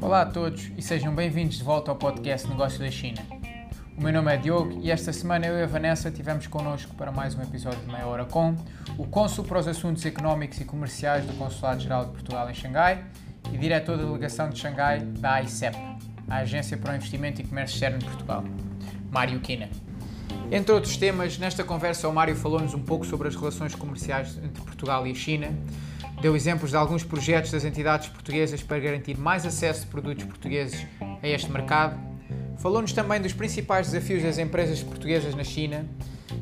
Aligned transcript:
Olá 0.00 0.22
a 0.22 0.26
todos 0.26 0.72
e 0.76 0.82
sejam 0.82 1.14
bem-vindos 1.14 1.58
de 1.58 1.62
volta 1.62 1.90
ao 1.90 1.96
podcast 1.96 2.48
Negócio 2.48 2.78
da 2.78 2.90
China. 2.90 3.20
O 3.96 4.02
meu 4.02 4.12
nome 4.12 4.32
é 4.32 4.38
Diogo 4.38 4.80
e 4.82 4.90
esta 4.90 5.12
semana 5.12 5.46
eu 5.46 5.58
e 5.58 5.62
a 5.62 5.66
Vanessa 5.66 6.10
tivemos 6.10 6.46
connosco 6.46 6.94
para 6.94 7.12
mais 7.12 7.34
um 7.34 7.42
episódio 7.42 7.78
de 7.80 7.86
Meia 7.92 8.06
Hora 8.06 8.24
Com, 8.24 8.56
o 8.96 9.06
Cônsul 9.06 9.44
para 9.44 9.58
os 9.58 9.68
Assuntos 9.68 10.04
Económicos 10.06 10.58
e 10.60 10.64
Comerciais 10.64 11.26
do 11.26 11.34
Consulado-Geral 11.34 12.06
de 12.06 12.12
Portugal 12.12 12.48
em 12.48 12.54
Xangai 12.54 13.04
e 13.52 13.58
diretor 13.58 13.98
da 13.98 14.04
Delegação 14.04 14.48
de 14.48 14.58
Xangai 14.58 15.00
da 15.00 15.34
AICEP, 15.34 15.76
a 16.28 16.36
Agência 16.36 16.78
para 16.78 16.92
o 16.92 16.96
Investimento 16.96 17.42
e 17.42 17.44
Comércio 17.44 17.74
Externo 17.74 17.98
de 17.98 18.06
Portugal, 18.06 18.44
Mário 19.10 19.38
Quina. 19.40 19.68
Entre 20.52 20.72
outros 20.72 20.96
temas, 20.96 21.38
nesta 21.38 21.62
conversa 21.62 22.08
o 22.08 22.12
Mário 22.12 22.34
falou-nos 22.34 22.74
um 22.74 22.82
pouco 22.82 23.06
sobre 23.06 23.28
as 23.28 23.36
relações 23.36 23.72
comerciais 23.72 24.36
entre 24.38 24.60
Portugal 24.62 25.06
e 25.06 25.12
a 25.12 25.14
China, 25.14 25.56
deu 26.20 26.34
exemplos 26.34 26.70
de 26.72 26.76
alguns 26.76 27.04
projetos 27.04 27.52
das 27.52 27.64
entidades 27.64 28.08
portuguesas 28.08 28.60
para 28.60 28.80
garantir 28.80 29.16
mais 29.16 29.46
acesso 29.46 29.82
de 29.82 29.86
produtos 29.86 30.24
portugueses 30.24 30.84
a 31.22 31.28
este 31.28 31.48
mercado, 31.52 32.00
falou-nos 32.58 32.92
também 32.92 33.20
dos 33.20 33.32
principais 33.32 33.92
desafios 33.92 34.24
das 34.24 34.38
empresas 34.38 34.82
portuguesas 34.82 35.36
na 35.36 35.44
China 35.44 35.86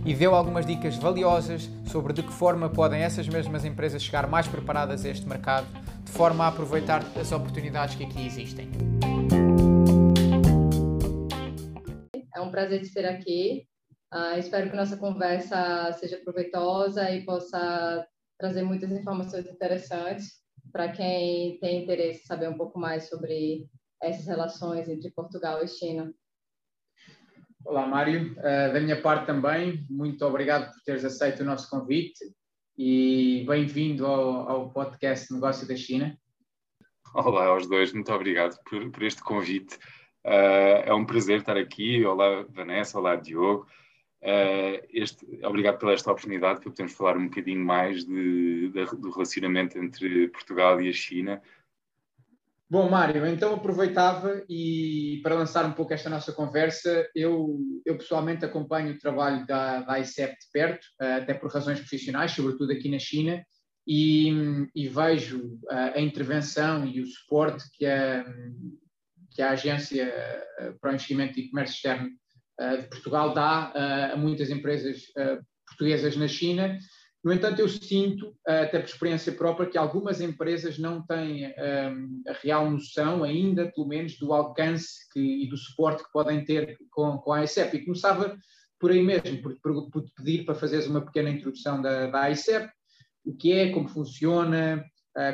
e 0.07 0.15
deu 0.15 0.35
algumas 0.35 0.65
dicas 0.65 0.97
valiosas 0.97 1.69
sobre 1.87 2.15
de 2.15 2.23
que 2.23 2.33
forma 2.33 2.71
podem 2.71 3.02
essas 3.02 3.29
mesmas 3.29 3.63
empresas 3.63 4.02
chegar 4.02 4.27
mais 4.27 4.49
preparadas 4.49 5.05
a 5.05 5.09
este 5.11 5.29
mercado, 5.29 5.66
de 6.02 6.11
forma 6.11 6.45
a 6.45 6.49
aproveitar 6.49 7.05
as 7.15 7.30
oportunidades 7.30 7.95
que 7.95 8.05
aqui 8.05 8.27
existem. 8.27 8.71
É 12.35 12.41
um 12.41 12.51
prazer 12.51 12.80
ter 12.91 13.05
aqui. 13.05 13.66
Uh, 14.12 14.39
espero 14.39 14.71
que 14.71 14.77
nossa 14.77 14.97
conversa 14.97 15.93
seja 15.93 16.16
proveitosa 16.25 17.11
e 17.11 17.27
possa 17.27 18.07
trazer 18.39 18.62
muitas 18.62 18.91
informações 18.91 19.47
interessantes 19.47 20.39
para 20.73 20.91
quem 20.91 21.59
tem 21.60 21.82
interesse 21.82 22.23
em 22.23 22.27
saber 22.27 22.49
um 22.49 22.57
pouco 22.57 22.79
mais 22.79 23.09
sobre 23.09 23.66
essas 24.02 24.27
relações 24.27 24.88
entre 24.88 25.10
Portugal 25.10 25.63
e 25.63 25.69
China. 25.69 26.10
Olá, 27.66 27.87
Mário. 27.87 28.32
Uh, 28.38 28.73
da 28.73 28.80
minha 28.80 28.99
parte 29.02 29.27
também, 29.27 29.85
muito 29.91 30.25
obrigado 30.25 30.73
por 30.73 30.80
teres 30.85 31.04
aceito 31.04 31.41
o 31.41 31.47
nosso 31.47 31.69
convite 31.69 32.25
e 32.79 33.45
bem-vindo 33.47 34.07
ao, 34.07 34.49
ao, 34.49 34.73
podcast 34.73 35.30
Negócio 35.35 35.69
da 35.69 35.77
China. 35.77 36.16
Olá 37.13 37.47
aos 37.47 37.69
dois, 37.69 37.93
muito 37.93 38.10
obrigado 38.10 38.57
por, 38.65 38.91
por 38.91 39.02
este 39.02 39.23
convite. 39.23 39.77
Uh, 40.25 40.80
é 40.87 40.95
um 40.95 41.04
prazer 41.04 41.41
estar 41.41 41.59
aqui. 41.59 42.02
Olá, 42.07 42.47
Vanessa. 42.49 42.99
Olá, 42.99 43.16
Diogo. 43.16 43.66
Uh, 44.21 44.83
este, 44.93 45.24
obrigado 45.45 45.79
pela 45.79 45.93
esta 45.93 46.11
oportunidade 46.11 46.61
para 46.61 46.71
podermos 46.71 46.93
falar 46.93 47.16
um 47.16 47.29
bocadinho 47.29 47.65
mais 47.65 48.05
de, 48.05 48.69
de, 48.69 48.85
do 48.97 49.10
relacionamento 49.10 49.79
entre 49.79 50.29
Portugal 50.29 50.80
e 50.80 50.88
a 50.88 50.93
China. 50.93 51.41
Bom, 52.69 52.91
Mário, 52.91 53.25
então 53.27 53.55
aproveitava 53.55 54.45
e 54.49 55.21
para 55.23 55.37
lançar 55.37 55.65
um 55.65 55.73
pouco 55.73 55.95
esta 55.95 56.10
nossa 56.10 56.33
conversa, 56.33 57.09
eu, 57.15 57.59
eu 57.87 57.97
pessoalmente 57.97 58.45
acompanho 58.45 58.93
o 58.93 58.99
trabalho 58.99 59.47
da, 59.47 59.80
da 59.83 60.01
ICEP 60.01 60.32
de 60.32 60.51
perto, 60.53 60.85
uh, 61.01 61.23
até 61.23 61.32
por 61.32 61.51
razões 61.51 61.79
profissionais, 61.79 62.32
sobretudo 62.32 62.73
aqui 62.73 62.91
na 62.91 62.99
China, 62.99 63.43
e, 63.87 64.66
e 64.75 64.88
vejo 64.88 65.59
uh, 65.65 65.94
a 65.94 66.00
intervenção 66.00 66.84
e 66.84 67.00
o 67.00 67.06
suporte 67.06 67.65
que 67.72 67.87
a, 67.87 68.27
que 69.31 69.41
a 69.41 69.53
Agência 69.53 70.12
para 70.81 70.91
o 70.91 70.94
Investimento 70.94 71.38
e 71.38 71.49
Comércio 71.49 71.77
Externo 71.77 72.10
de 72.59 72.88
Portugal 72.88 73.32
dá 73.34 74.12
a 74.12 74.16
muitas 74.16 74.50
empresas 74.50 75.04
portuguesas 75.66 76.16
na 76.16 76.26
China. 76.26 76.78
No 77.22 77.32
entanto, 77.32 77.60
eu 77.60 77.69
sinto, 77.69 78.34
até 78.47 78.78
por 78.78 78.88
experiência 78.88 79.32
própria, 79.32 79.69
que 79.69 79.76
algumas 79.76 80.20
empresas 80.20 80.78
não 80.78 81.04
têm 81.04 81.47
a 81.47 82.32
real 82.42 82.70
noção, 82.70 83.25
ainda 83.25 83.70
pelo 83.72 83.88
menos, 83.88 84.19
do 84.19 84.32
alcance 84.32 85.08
que, 85.12 85.44
e 85.44 85.48
do 85.48 85.56
suporte 85.56 86.04
que 86.04 86.12
podem 86.12 86.44
ter 86.44 86.76
com, 86.91 87.18
com 87.18 87.32
a 87.32 87.44
ICEP. 87.44 87.76
E 87.76 87.84
começava 87.84 88.36
por 88.78 88.92
aí 88.92 89.02
mesmo, 89.02 89.42
por, 89.42 89.60
por, 89.60 89.91
por 89.91 90.04
pedir 90.16 90.44
para 90.44 90.54
fazeres 90.54 90.86
uma 90.86 91.04
pequena 91.04 91.30
introdução 91.30 91.82
da, 91.82 92.06
da 92.06 92.30
ICEP, 92.30 92.70
o 93.24 93.34
que 93.36 93.52
é, 93.52 93.70
como 93.70 93.88
funciona, 93.88 94.84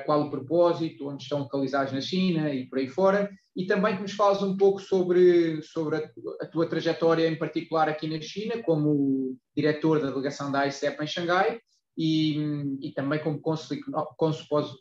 qual 0.04 0.22
o 0.22 0.30
propósito, 0.30 1.08
onde 1.08 1.22
estão 1.22 1.40
localizados 1.40 1.92
na 1.92 2.00
China 2.00 2.52
e 2.52 2.66
por 2.66 2.78
aí 2.78 2.88
fora, 2.88 3.30
e 3.56 3.66
também 3.66 3.96
que 3.96 4.02
nos 4.02 4.12
fales 4.12 4.42
um 4.42 4.56
pouco 4.56 4.80
sobre, 4.80 5.62
sobre 5.62 5.96
a, 5.96 6.10
a, 6.40 6.46
tua 6.46 6.68
trajetória 6.68 7.28
em 7.28 7.38
particular 7.38 7.88
aqui 7.88 8.08
na 8.08 8.20
China, 8.20 8.62
como 8.62 9.36
diretor 9.56 10.00
da 10.00 10.08
delegação 10.08 10.50
da 10.50 10.66
ICEP 10.66 11.02
em 11.02 11.06
Xangai 11.06 11.60
e, 11.96 12.36
e 12.80 12.92
também 12.92 13.22
como 13.22 13.40
cônsul 13.40 13.78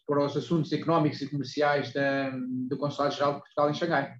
para 0.08 0.26
os 0.26 0.36
assuntos 0.36 0.72
económicos 0.72 1.22
e 1.22 1.30
comerciais 1.30 1.94
da, 1.94 2.32
do 2.32 2.78
Consulado-Geral 2.78 3.34
de 3.34 3.40
Portugal 3.40 3.70
em 3.70 3.74
Xangai. 3.74 4.14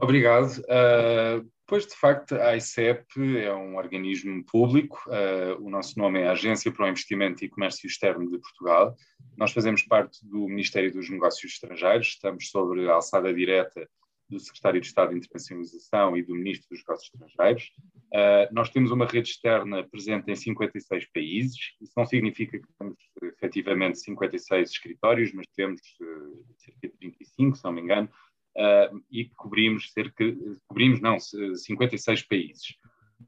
Obrigado. 0.00 0.58
Uh, 0.60 1.48
Pois, 1.68 1.86
de 1.86 1.94
facto, 1.94 2.34
a 2.34 2.56
ICEP 2.56 3.04
é 3.36 3.54
um 3.54 3.76
organismo 3.76 4.42
público, 4.42 4.98
uh, 5.06 5.62
o 5.62 5.68
nosso 5.68 5.98
nome 5.98 6.18
é 6.18 6.26
Agência 6.26 6.72
para 6.72 6.86
o 6.86 6.88
Investimento 6.88 7.44
e 7.44 7.48
Comércio 7.50 7.86
Externo 7.86 8.26
de 8.26 8.38
Portugal. 8.38 8.96
Nós 9.36 9.52
fazemos 9.52 9.82
parte 9.82 10.18
do 10.26 10.48
Ministério 10.48 10.90
dos 10.90 11.10
Negócios 11.10 11.52
Estrangeiros, 11.52 12.06
estamos 12.06 12.48
sobre 12.48 12.88
a 12.88 12.94
alçada 12.94 13.34
direta 13.34 13.86
do 14.30 14.40
Secretário 14.40 14.80
de 14.80 14.86
Estado 14.86 15.10
de 15.10 15.18
Internacionalização 15.18 16.16
e 16.16 16.22
do 16.22 16.34
Ministro 16.34 16.70
dos 16.70 16.78
Negócios 16.78 17.10
Estrangeiros. 17.12 17.70
Uh, 18.14 18.48
nós 18.50 18.70
temos 18.70 18.90
uma 18.90 19.04
rede 19.04 19.28
externa 19.28 19.86
presente 19.86 20.30
em 20.30 20.36
56 20.36 21.12
países, 21.12 21.58
isso 21.82 21.92
não 21.94 22.06
significa 22.06 22.58
que 22.58 22.66
temos 22.78 22.96
efetivamente 23.22 23.98
56 23.98 24.70
escritórios, 24.70 25.34
mas 25.34 25.44
temos 25.54 25.82
uh, 26.00 26.46
cerca 26.56 26.88
de 26.88 26.94
35, 26.94 27.58
se 27.58 27.64
não 27.64 27.72
me 27.72 27.82
engano, 27.82 28.08
uh, 28.56 29.02
e 29.10 29.26
cobrimos 29.36 29.92
cerca, 29.92 30.24
cobrimos 30.66 31.00
não, 31.00 31.18
56 31.18 32.22
países. 32.22 32.76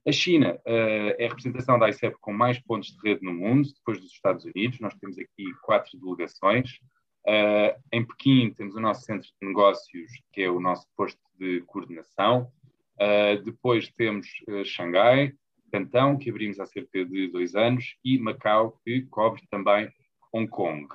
A 0.07 0.13
China 0.13 0.55
uh, 0.55 1.15
é 1.19 1.27
a 1.27 1.29
representação 1.29 1.79
da 1.79 1.89
ICEP 1.89 2.17
com 2.21 2.33
mais 2.33 2.59
pontos 2.61 2.91
de 2.91 3.09
rede 3.09 3.25
no 3.25 3.33
mundo, 3.33 3.69
depois 3.75 4.01
dos 4.01 4.13
Estados 4.13 4.45
Unidos. 4.45 4.81
Nós 4.81 4.95
temos 4.95 5.19
aqui 5.19 5.45
quatro 5.63 5.99
delegações. 5.99 6.79
Uh, 7.27 7.77
em 7.93 8.05
Pequim 8.05 8.53
temos 8.55 8.75
o 8.77 8.81
nosso 8.81 9.03
centro 9.03 9.29
de 9.41 9.49
negócios, 9.49 10.11
que 10.33 10.43
é 10.43 10.51
o 10.51 10.61
nosso 10.61 10.87
posto 10.97 11.21
de 11.39 11.61
coordenação. 11.63 12.51
Uh, 12.95 13.43
depois 13.43 13.91
temos 13.97 14.27
Xangai, 14.65 15.33
Cantão, 15.73 16.17
que 16.17 16.31
abrimos 16.31 16.61
há 16.61 16.67
cerca 16.67 17.05
de 17.05 17.29
dois 17.29 17.55
anos, 17.55 17.97
e 18.05 18.19
Macau, 18.19 18.79
que 18.85 19.03
cobre 19.03 19.43
também 19.51 19.91
Hong 20.33 20.49
Kong. 20.49 20.87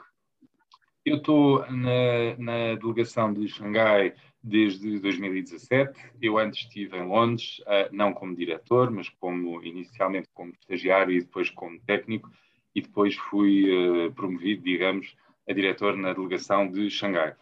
Eu 1.05 1.17
estou 1.17 1.63
na, 1.71 2.35
na, 2.39 2.75
delegação 2.75 3.31
de 3.31 3.47
Xangai 3.47 4.15
desde 4.43 4.99
2017. 4.99 5.93
Eu 6.19 6.39
antes 6.39 6.61
estive 6.61 6.97
em 6.97 7.05
Londres, 7.05 7.59
uh, 7.59 7.95
não 7.95 8.11
como 8.11 8.35
diretor, 8.35 8.89
mas 8.89 9.07
como 9.07 9.63
inicialmente 9.63 10.27
como 10.33 10.51
estagiário 10.59 11.13
e 11.13 11.21
depois 11.21 11.51
como 11.51 11.79
técnico, 11.81 12.31
e 12.73 12.81
depois 12.81 13.13
fui 13.13 13.69
uh, 13.69 14.11
promovido, 14.13 14.63
digamos, 14.63 15.15
a 15.47 15.53
diretor 15.53 15.95
na 15.95 16.11
delegação 16.11 16.71
de 16.71 16.89
Xangai. 16.89 17.35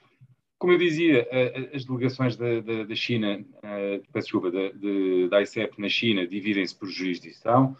Como 0.59 0.73
eu 0.73 0.77
dizia, 0.77 1.25
uh, 1.31 1.73
as 1.73 1.85
delegações 1.85 2.35
da, 2.35 2.59
da, 2.59 2.83
da 2.83 2.95
China, 2.95 3.45
da, 3.61 5.29
da 5.29 5.41
ICEP 5.41 5.79
na 5.79 5.87
China 5.87 6.27
dividem-se 6.27 6.77
por 6.77 6.89
jurisdição. 6.89 7.77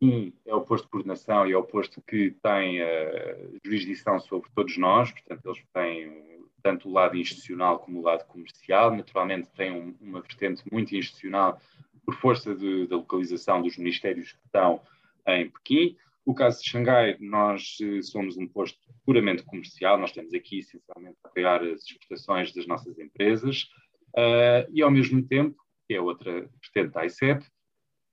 Um 0.00 0.32
é 0.46 0.54
o 0.54 0.62
posto 0.62 0.84
de 0.84 0.90
coordenação 0.90 1.46
e 1.46 1.52
é 1.52 1.56
o 1.56 1.62
posto 1.62 2.00
que 2.02 2.30
tem 2.42 2.80
uh, 2.82 3.58
jurisdição 3.64 4.18
sobre 4.18 4.48
todos 4.54 4.76
nós, 4.78 5.10
portanto, 5.12 5.46
eles 5.46 5.62
têm 5.72 6.40
tanto 6.62 6.88
o 6.88 6.92
lado 6.92 7.16
institucional 7.16 7.78
como 7.78 8.00
o 8.00 8.02
lado 8.02 8.26
comercial. 8.26 8.94
Naturalmente, 8.94 9.50
têm 9.56 9.72
um, 9.72 9.94
uma 10.00 10.20
vertente 10.20 10.62
muito 10.70 10.94
institucional 10.94 11.60
por 12.04 12.14
força 12.14 12.54
de, 12.54 12.86
da 12.86 12.96
localização 12.96 13.62
dos 13.62 13.76
ministérios 13.76 14.32
que 14.32 14.44
estão 14.46 14.80
em 15.26 15.50
Pequim. 15.50 15.96
O 16.24 16.34
caso 16.34 16.62
de 16.62 16.70
Xangai, 16.70 17.16
nós 17.20 17.78
uh, 17.80 18.02
somos 18.02 18.36
um 18.36 18.46
posto 18.46 18.78
puramente 19.04 19.42
comercial, 19.42 19.98
nós 19.98 20.10
estamos 20.10 20.32
aqui 20.32 20.60
essencialmente 20.60 21.18
a 21.24 21.28
apoiar 21.28 21.62
as 21.62 21.82
exportações 21.82 22.52
das 22.52 22.66
nossas 22.66 22.98
empresas 22.98 23.68
uh, 24.16 24.70
e, 24.72 24.82
ao 24.82 24.90
mesmo 24.90 25.22
tempo, 25.22 25.56
que 25.86 25.94
é 25.94 26.00
outra 26.00 26.48
vertente 26.62 26.94
da 26.94 27.04
ICEP, 27.04 27.44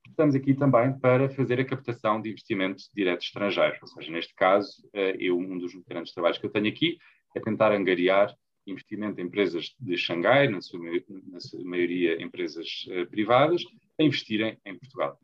estamos 0.08 0.34
aqui 0.34 0.54
também 0.54 0.98
para 0.98 1.28
fazer 1.28 1.60
a 1.60 1.64
captação 1.64 2.20
de 2.20 2.30
investimentos 2.30 2.90
diretos 2.94 3.26
estrangeiros. 3.26 3.80
Ou 3.82 3.88
seja, 3.88 4.10
neste 4.10 4.34
caso, 4.34 4.88
eh, 4.92 5.16
eu, 5.18 5.38
um 5.38 5.58
dos 5.58 5.72
grandes 5.86 6.12
trabalhos 6.12 6.38
que 6.38 6.46
eu 6.46 6.50
tenho 6.50 6.68
aqui 6.68 6.98
é 7.34 7.40
tentar 7.40 7.72
angariar 7.72 8.34
investimento 8.70 9.20
em 9.20 9.24
empresas 9.24 9.74
de 9.78 9.96
Xangai, 9.96 10.48
na 10.48 10.60
sua, 10.60 10.80
na 11.26 11.40
sua 11.40 11.64
maioria 11.64 12.22
empresas 12.22 12.86
uh, 12.88 13.08
privadas, 13.08 13.62
a 13.98 14.02
investirem 14.02 14.58
em 14.64 14.78
Portugal. 14.78 15.18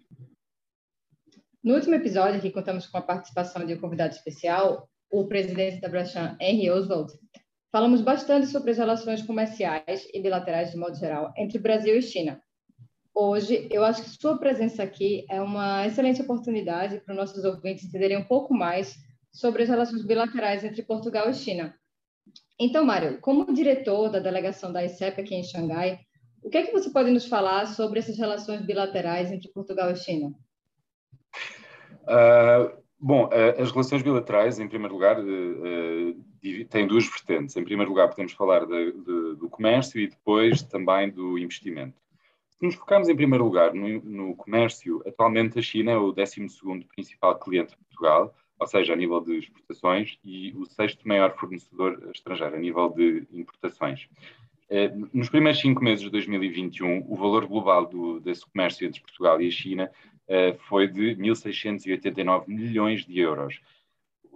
No 1.62 1.74
último 1.74 1.94
episódio, 1.94 2.40
que 2.40 2.50
contamos 2.50 2.86
com 2.86 2.98
a 2.98 3.02
participação 3.02 3.64
de 3.64 3.74
um 3.74 3.80
convidado 3.80 4.14
especial, 4.14 4.88
o 5.10 5.26
presidente 5.26 5.80
da 5.80 5.88
Brashan, 5.88 6.36
Henry 6.40 6.70
Oswald, 6.70 7.12
falamos 7.70 8.00
bastante 8.00 8.46
sobre 8.46 8.70
as 8.70 8.78
relações 8.78 9.22
comerciais 9.22 10.06
e 10.12 10.20
bilaterais 10.20 10.70
de 10.70 10.76
modo 10.76 10.96
geral 10.96 11.32
entre 11.36 11.58
Brasil 11.58 11.96
e 11.96 12.02
China, 12.02 12.40
hoje. 13.14 13.68
Eu 13.70 13.84
acho 13.84 14.02
que 14.02 14.10
sua 14.10 14.36
presença 14.36 14.82
aqui 14.82 15.24
é 15.30 15.40
uma 15.40 15.86
excelente 15.86 16.20
oportunidade 16.20 17.00
para 17.00 17.12
os 17.12 17.18
nossos 17.18 17.44
ouvintes 17.44 17.84
entenderem 17.84 18.18
um 18.18 18.24
pouco 18.24 18.52
mais 18.52 18.96
sobre 19.32 19.62
as 19.62 19.68
relações 19.68 20.04
bilaterais 20.04 20.64
entre 20.64 20.82
Portugal 20.82 21.28
e 21.30 21.34
China. 21.34 21.74
Então, 22.58 22.84
Mário, 22.84 23.20
como 23.20 23.52
diretor 23.52 24.08
da 24.08 24.18
delegação 24.18 24.72
da 24.72 24.84
ICEP 24.84 25.20
aqui 25.20 25.34
em 25.34 25.42
Xangai, 25.42 26.00
o 26.42 26.50
que 26.50 26.58
é 26.58 26.62
que 26.62 26.72
você 26.72 26.90
pode 26.90 27.10
nos 27.10 27.26
falar 27.26 27.66
sobre 27.66 27.98
essas 27.98 28.18
relações 28.18 28.60
bilaterais 28.60 29.32
entre 29.32 29.50
Portugal 29.50 29.90
e 29.90 29.96
China? 29.96 30.32
Uh, 32.02 32.76
bom, 33.00 33.24
uh, 33.26 33.60
as 33.60 33.70
relações 33.70 34.02
bilaterais, 34.02 34.58
em 34.58 34.68
primeiro 34.68 34.94
lugar, 34.94 35.18
uh, 35.18 36.64
têm 36.68 36.86
duas 36.86 37.06
vertentes. 37.06 37.56
Em 37.56 37.64
primeiro 37.64 37.90
lugar, 37.90 38.08
podemos 38.08 38.32
falar 38.32 38.66
de, 38.66 38.92
de, 38.92 39.36
do 39.36 39.48
comércio 39.50 39.98
e 39.98 40.06
depois 40.06 40.62
também 40.62 41.10
do 41.10 41.38
investimento. 41.38 42.03
Se 42.58 42.66
nos 42.66 42.74
focarmos 42.76 43.08
em 43.08 43.16
primeiro 43.16 43.44
lugar 43.44 43.74
no, 43.74 44.00
no 44.02 44.36
comércio, 44.36 45.02
atualmente 45.06 45.58
a 45.58 45.62
China 45.62 45.90
é 45.92 45.96
o 45.96 46.12
12 46.12 46.46
principal 46.94 47.38
cliente 47.38 47.70
de 47.70 47.76
Portugal, 47.76 48.34
ou 48.58 48.66
seja, 48.66 48.92
a 48.92 48.96
nível 48.96 49.20
de 49.20 49.38
exportações, 49.38 50.18
e 50.24 50.52
o 50.56 50.64
sexto 50.64 51.06
maior 51.06 51.36
fornecedor 51.36 52.10
estrangeiro 52.14 52.54
a 52.54 52.58
nível 52.58 52.88
de 52.90 53.26
importações. 53.32 54.08
Eh, 54.70 54.92
nos 55.12 55.28
primeiros 55.28 55.60
cinco 55.60 55.82
meses 55.82 56.04
de 56.04 56.10
2021, 56.10 57.04
o 57.08 57.16
valor 57.16 57.46
global 57.46 57.86
do, 57.86 58.20
desse 58.20 58.46
comércio 58.46 58.86
entre 58.86 59.00
Portugal 59.00 59.40
e 59.40 59.48
a 59.48 59.50
China 59.50 59.90
eh, 60.28 60.56
foi 60.68 60.88
de 60.88 61.16
1.689 61.16 62.48
milhões 62.48 63.04
de 63.04 63.18
euros. 63.18 63.60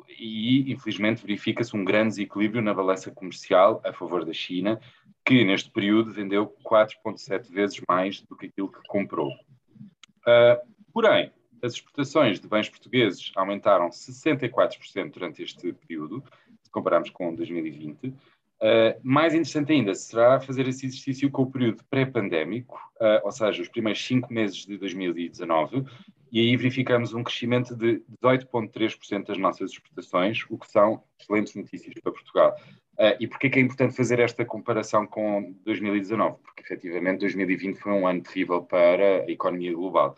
E, 0.08 0.72
infelizmente, 0.72 1.22
verifica-se 1.22 1.76
um 1.76 1.84
grande 1.84 2.10
desequilíbrio 2.10 2.62
na 2.62 2.72
balança 2.72 3.10
comercial 3.10 3.80
a 3.84 3.92
favor 3.92 4.24
da 4.24 4.32
China, 4.32 4.80
que 5.24 5.44
neste 5.44 5.70
período 5.70 6.12
vendeu 6.12 6.46
4,7 6.64 7.50
vezes 7.50 7.80
mais 7.86 8.20
do 8.22 8.36
que 8.36 8.46
aquilo 8.46 8.72
que 8.72 8.80
comprou. 8.88 9.28
Uh, 9.30 10.58
porém, 10.92 11.30
as 11.62 11.74
exportações 11.74 12.40
de 12.40 12.48
bens 12.48 12.68
portugueses 12.68 13.32
aumentaram 13.36 13.88
64% 13.90 15.12
durante 15.12 15.42
este 15.42 15.72
período, 15.72 16.22
se 16.62 16.70
compararmos 16.70 17.10
com 17.10 17.34
2020. 17.34 18.14
Uh, 18.60 18.98
mais 19.04 19.34
interessante 19.34 19.72
ainda 19.72 19.94
será 19.94 20.40
fazer 20.40 20.66
esse 20.66 20.86
exercício 20.86 21.30
com 21.30 21.42
o 21.42 21.50
período 21.50 21.84
pré-pandémico, 21.88 22.76
uh, 23.00 23.24
ou 23.24 23.30
seja, 23.30 23.62
os 23.62 23.68
primeiros 23.68 24.04
cinco 24.04 24.32
meses 24.32 24.66
de 24.66 24.76
2019, 24.76 25.84
e 26.32 26.40
aí 26.40 26.56
verificamos 26.56 27.14
um 27.14 27.22
crescimento 27.22 27.76
de 27.76 28.02
18,3% 28.22 29.26
das 29.26 29.38
nossas 29.38 29.70
exportações, 29.70 30.44
o 30.50 30.58
que 30.58 30.68
são 30.70 31.02
excelentes 31.20 31.54
notícias 31.54 31.94
para 32.02 32.12
Portugal. 32.12 32.56
Uh, 32.94 33.14
e 33.20 33.28
porquê 33.28 33.48
que 33.48 33.60
é 33.60 33.62
importante 33.62 33.94
fazer 33.94 34.18
esta 34.18 34.44
comparação 34.44 35.06
com 35.06 35.54
2019? 35.64 36.38
Porque, 36.42 36.62
efetivamente, 36.62 37.20
2020 37.20 37.76
foi 37.76 37.92
um 37.92 38.08
ano 38.08 38.22
terrível 38.22 38.62
para 38.62 39.24
a 39.24 39.30
economia 39.30 39.72
global. 39.72 40.16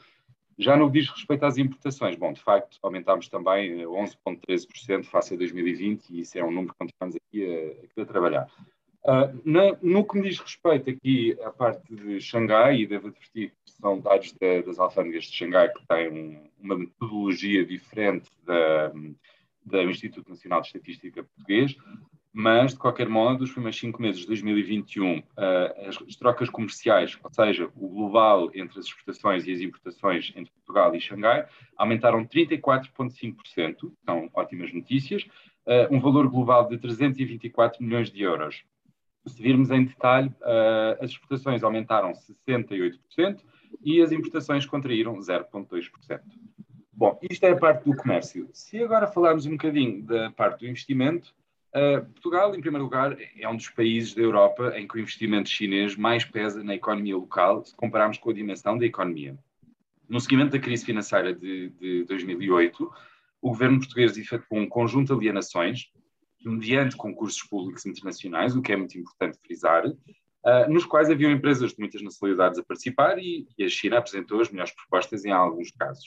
Já 0.60 0.76
no 0.76 0.92
que 0.92 1.00
diz 1.00 1.08
respeito 1.08 1.46
às 1.46 1.56
importações, 1.56 2.16
bom, 2.16 2.32
de 2.34 2.42
facto, 2.42 2.78
aumentámos 2.82 3.28
também 3.28 3.78
11,13% 3.78 5.04
face 5.04 5.32
a 5.32 5.36
2020 5.38 6.10
e 6.10 6.20
isso 6.20 6.38
é 6.38 6.44
um 6.44 6.50
número 6.50 6.74
que 6.74 6.78
continuamos 6.78 7.16
aqui 7.16 7.46
a, 7.46 7.84
aqui 7.84 8.00
a 8.00 8.04
trabalhar. 8.04 8.46
Uh, 9.02 9.40
na, 9.42 9.78
no 9.80 10.06
que 10.06 10.18
me 10.18 10.28
diz 10.28 10.38
respeito 10.38 10.90
aqui 10.90 11.34
à 11.42 11.50
parte 11.50 11.82
de 11.94 12.20
Xangai, 12.20 12.80
e 12.80 12.86
devo 12.86 13.08
advertir 13.08 13.52
que 13.64 13.72
são 13.72 13.98
dados 13.98 14.34
das 14.66 14.78
alfândegas 14.78 15.24
de 15.24 15.34
Xangai 15.34 15.72
que 15.72 15.86
têm 15.86 16.10
um, 16.10 16.50
uma 16.60 16.76
metodologia 16.76 17.64
diferente 17.64 18.28
da, 18.44 18.92
do 19.64 19.90
Instituto 19.90 20.28
Nacional 20.28 20.60
de 20.60 20.66
Estatística 20.66 21.24
Português, 21.24 21.74
mas, 22.32 22.73
de 22.73 22.79
qualquer 22.79 23.09
modo, 23.09 23.43
os 23.43 23.50
primeiros 23.50 23.79
cinco 23.79 24.00
meses 24.00 24.21
de 24.21 24.27
2021, 24.29 25.19
uh, 25.19 25.23
eh, 25.37 25.87
as, 25.88 26.00
as, 26.00 26.15
trocas 26.15 26.49
comerciais, 26.49 27.19
ou 27.25 27.32
seja, 27.32 27.69
o 27.75 27.88
global 27.88 28.50
entre 28.55 28.79
as 28.79 28.87
exportações 28.87 29.47
e 29.47 29.53
as 29.53 29.61
importações 29.61 30.32
entre 30.37 30.53
Portugal 30.53 30.94
e 30.94 31.00
Xangai, 31.00 31.47
aumentaram 31.77 32.25
34,5%, 32.25 33.93
são 34.05 34.31
ótimas 34.32 34.73
notícias, 34.73 35.25
uh, 35.67 35.93
um 35.93 36.00
valor 36.00 36.29
global 36.29 36.69
de 36.69 36.79
324 36.79 37.82
milhões 37.82 38.12
de 38.12 38.23
euros. 38.23 38.62
Se 39.27 39.43
virmos 39.43 39.71
em 39.71 39.85
detalhe, 39.85 40.29
uh, 40.29 41.03
as 41.03 41.11
exportações 41.11 41.65
aumentaram 41.65 42.12
68% 42.12 43.41
e 43.82 44.00
as 44.00 44.12
importações 44.12 44.65
contraíram 44.65 45.19
0,2%. 45.19 46.21
Bom, 46.93 47.19
isto 47.29 47.44
é 47.44 47.50
a 47.50 47.56
parte 47.56 47.85
do 47.85 47.97
comércio. 47.97 48.49
Se 48.53 48.82
agora 48.82 49.06
falarmos 49.06 49.47
um 49.47 49.53
bocadinho 49.53 50.03
da 50.05 50.31
parte 50.31 50.61
do 50.61 50.69
investimento, 50.69 51.35
Uh, 51.70 52.05
Portugal, 52.14 52.55
em 52.55 52.61
primeiro 52.61 52.84
lugar, 52.84 53.17
é 53.38 53.49
um 53.49 53.56
dos 53.56 53.69
países 53.69 54.12
da 54.12 54.22
Europa 54.22 54.72
em 54.76 54.88
que 54.88 54.96
o 54.96 54.99
investimento 54.99 55.49
chinês 55.49 55.94
mais 55.94 56.25
pesa 56.25 56.64
na 56.64 56.75
economia 56.75 57.17
local, 57.17 57.64
se 57.64 57.75
compararmos 57.76 58.19
com 58.19 58.31
a 58.31 58.34
dimensão 58.34 58.76
da 58.76 58.84
economia. 58.84 59.38
No 60.08 60.20
seguimento 60.20 60.50
da 60.50 60.58
crise 60.58 60.84
financeira 60.84 61.32
de, 61.32 61.69
de 61.70 62.05
2008, 62.05 62.93
o 63.40 63.49
governo 63.49 63.78
português 63.78 64.17
efetuou 64.17 64.61
um 64.61 64.69
conjunto 64.69 65.06
de 65.06 65.12
alienações, 65.12 65.93
mediante 66.44 66.96
concursos 66.96 67.43
públicos 67.44 67.87
internacionais, 67.87 68.56
o 68.56 68.62
que 68.62 68.72
é 68.72 68.76
muito 68.76 68.99
importante 68.99 69.38
frisar, 69.38 69.87
uh, 69.87 70.69
nos 70.69 70.84
quais 70.84 71.08
haviam 71.08 71.31
empresas 71.31 71.70
de 71.72 71.78
muitas 71.78 72.02
nacionalidades 72.02 72.58
a 72.58 72.64
participar 72.64 73.19
e, 73.19 73.46
e, 73.56 73.64
a 73.64 73.69
China 73.69 73.99
apresentou 73.99 74.40
as 74.40 74.50
melhores 74.50 74.72
propostas 74.72 75.25
em 75.25 75.31
alguns 75.31 75.70
casos. 75.70 76.06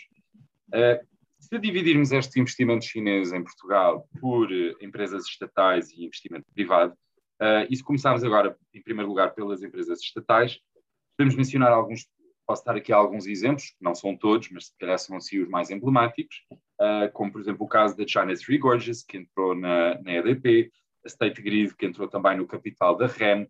Uh, 0.69 1.12
se 1.43 1.59
dividirmos 1.59 2.11
este 2.11 2.39
investimento 2.39 2.85
chinês 2.85 3.33
em 3.33 3.43
Portugal 3.43 4.07
por 4.19 4.49
uh, 4.49 4.75
empresas 4.81 5.25
estatais 5.25 5.91
e 5.91 6.05
investimento 6.05 6.45
privado, 6.53 6.93
uh, 7.41 7.67
e 7.69 7.75
se 7.75 7.83
começarmos 7.83 8.23
agora, 8.23 8.57
em 8.73 8.81
primeiro 8.81 9.09
lugar, 9.09 9.33
pelas 9.33 9.61
empresas 9.61 9.99
estatais, 9.99 10.59
podemos 11.17 11.35
mencionar 11.35 11.71
alguns, 11.71 12.07
posso 12.47 12.63
dar 12.63 12.77
aqui 12.77 12.93
alguns 12.93 13.27
exemplos, 13.27 13.65
que 13.65 13.83
não 13.83 13.93
são 13.93 14.15
todos, 14.15 14.49
mas 14.51 14.67
se 14.67 14.77
calhar 14.79 14.97
são 14.97 15.17
assim 15.17 15.39
os 15.39 15.49
mais 15.49 15.69
emblemáticos, 15.69 16.35
uh, 16.51 17.11
como 17.11 17.31
por 17.31 17.41
exemplo 17.41 17.65
o 17.65 17.69
caso 17.69 17.97
da 17.97 18.07
China 18.07 18.33
Three 18.33 18.57
Gorges, 18.57 19.03
que 19.03 19.17
entrou 19.17 19.53
na, 19.53 20.01
na 20.01 20.13
EDP, 20.13 20.71
a 21.05 21.07
State 21.09 21.41
Grid, 21.41 21.75
que 21.75 21.85
entrou 21.85 22.07
também 22.07 22.37
no 22.37 22.47
capital 22.47 22.95
da 22.95 23.07
REN, 23.07 23.47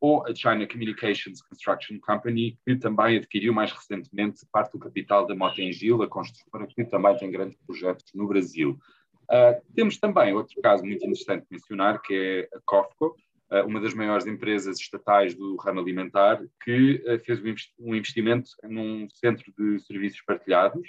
ou 0.00 0.26
a 0.26 0.34
China 0.34 0.66
Communications 0.66 1.42
Construction 1.42 1.98
Company, 2.00 2.58
que 2.66 2.76
também 2.76 3.18
adquiriu 3.18 3.52
mais 3.52 3.70
recentemente 3.70 4.46
parte 4.50 4.72
do 4.72 4.78
capital 4.78 5.26
da 5.26 5.34
Motengil, 5.34 6.02
a 6.02 6.08
construtora 6.08 6.66
que 6.66 6.84
também 6.84 7.16
tem 7.16 7.30
grandes 7.30 7.58
projetos 7.66 8.06
no 8.14 8.26
Brasil. 8.26 8.78
Uh, 9.24 9.74
temos 9.74 9.98
também 9.98 10.34
outro 10.34 10.60
caso 10.60 10.84
muito 10.84 11.04
interessante 11.04 11.42
de 11.42 11.48
mencionar, 11.50 12.02
que 12.02 12.48
é 12.50 12.56
a 12.56 12.60
COFCO, 12.64 13.16
uh, 13.50 13.66
uma 13.66 13.80
das 13.80 13.94
maiores 13.94 14.26
empresas 14.26 14.78
estatais 14.78 15.34
do 15.34 15.56
ramo 15.56 15.80
alimentar, 15.80 16.42
que 16.62 17.02
fez 17.24 17.40
um 17.78 17.94
investimento 17.94 18.50
num 18.64 19.08
centro 19.10 19.52
de 19.56 19.78
serviços 19.80 20.20
partilhados 20.22 20.88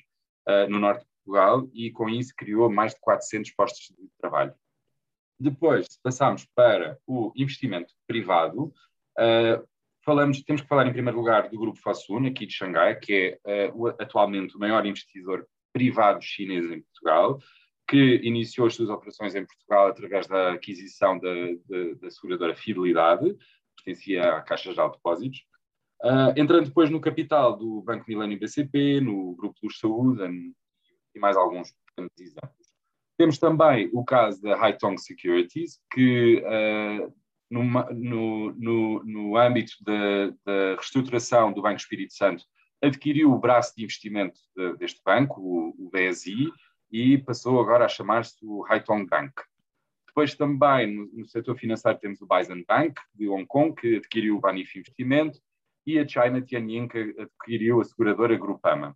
no 0.70 0.78
norte 0.78 1.00
de 1.00 1.08
Portugal 1.24 1.70
e 1.74 1.90
com 1.90 2.10
isso 2.10 2.34
criou 2.36 2.70
mais 2.70 2.94
de 2.94 3.00
400 3.00 3.52
postos 3.52 3.96
de 3.98 4.10
trabalho. 4.20 4.54
Depois, 5.40 5.88
se 5.90 6.02
passarmos 6.02 6.46
para 6.56 6.98
o 7.08 7.32
investimento 7.36 7.94
privado, 8.08 8.74
uh, 9.18 9.68
falamos, 10.06 10.42
temos 10.44 10.62
que 10.62 10.68
falar 10.68 10.88
em 10.88 10.94
primeiro 10.94 11.18
lugar 11.18 11.50
do 11.50 11.60
Grupo 11.60 11.80
Fosun, 11.80 12.28
aqui 12.28 12.46
de 12.46 12.54
Xangai, 12.54 12.96
que 13.00 13.40
é 13.46 13.70
uh, 13.70 13.88
atualmente 14.00 14.56
o 14.56 14.60
maior 14.60 14.86
investidor 14.86 15.48
privado 15.72 16.22
chinês 16.22 16.66
em 16.66 16.82
Portugal, 16.82 17.40
que 17.88 18.22
iniciou 18.24 18.68
as 18.68 18.76
suas 18.76 18.90
operações 18.90 19.36
em 19.36 19.46
Portugal 19.46 19.88
através 19.88 20.28
da 20.28 20.54
aquisição 20.54 21.20
da, 21.20 21.34
da, 21.68 21.94
da 22.02 22.12
seguradora 22.12 22.56
Fidelidade, 22.56 23.34
que 23.34 23.84
pertencia 23.84 24.38
à 24.38 24.42
Caixa 24.42 24.70
de 24.70 24.76
Depósitos, 24.76 25.40
uh, 26.04 26.34
entrando 26.38 26.66
depois 26.66 26.90
no 26.90 27.02
capital 27.02 27.58
do 27.58 27.82
Banco 27.82 28.06
Milênio 28.08 28.40
BCP, 28.40 29.02
no 29.02 29.36
Grupo 29.36 29.58
Luz 29.64 29.78
Saúde 29.80 30.24
e 31.16 31.20
mais 31.20 31.36
alguns 31.36 31.74
exemplos. 32.18 32.63
Temos 33.24 33.38
também 33.38 33.90
o 33.94 34.04
caso 34.04 34.42
da 34.42 34.62
Haitong 34.62 34.98
Securities, 34.98 35.80
que 35.90 36.44
uh, 36.44 37.14
numa, 37.50 37.90
no, 37.90 38.52
no, 38.52 39.02
no, 39.06 39.38
âmbito 39.38 39.72
da, 39.80 40.28
da, 40.46 40.76
reestruturação 40.76 41.54
do 41.54 41.62
Banco 41.62 41.78
Espírito 41.78 42.14
Santo, 42.14 42.44
adquiriu 42.84 43.32
o 43.32 43.40
braço 43.40 43.74
de 43.78 43.84
investimento 43.86 44.38
de, 44.54 44.76
deste 44.76 45.02
banco, 45.06 45.40
o, 45.40 45.70
o, 45.70 45.90
BSI, 45.90 46.52
e 46.92 47.18
passou 47.18 47.62
agora 47.62 47.86
a 47.86 47.88
chamar-se 47.88 48.46
o 48.46 48.66
Haitong 48.66 49.06
Bank. 49.06 49.32
Depois 50.06 50.36
também 50.36 50.94
no, 50.94 51.10
no, 51.14 51.26
setor 51.26 51.56
financeiro 51.56 52.00
temos 52.00 52.20
o 52.20 52.28
Bison 52.28 52.62
Bank 52.68 53.00
de 53.16 53.30
Hong 53.30 53.46
Kong, 53.46 53.74
que 53.74 53.96
adquiriu 53.96 54.36
o 54.36 54.42
Banif 54.42 54.78
Investimento, 54.78 55.40
e 55.88 55.98
a 55.98 56.06
China 56.06 56.42
Tianyin, 56.42 56.90
que 56.90 57.16
adquiriu 57.18 57.80
a 57.80 57.86
seguradora 57.86 58.36
Grupama. 58.36 58.94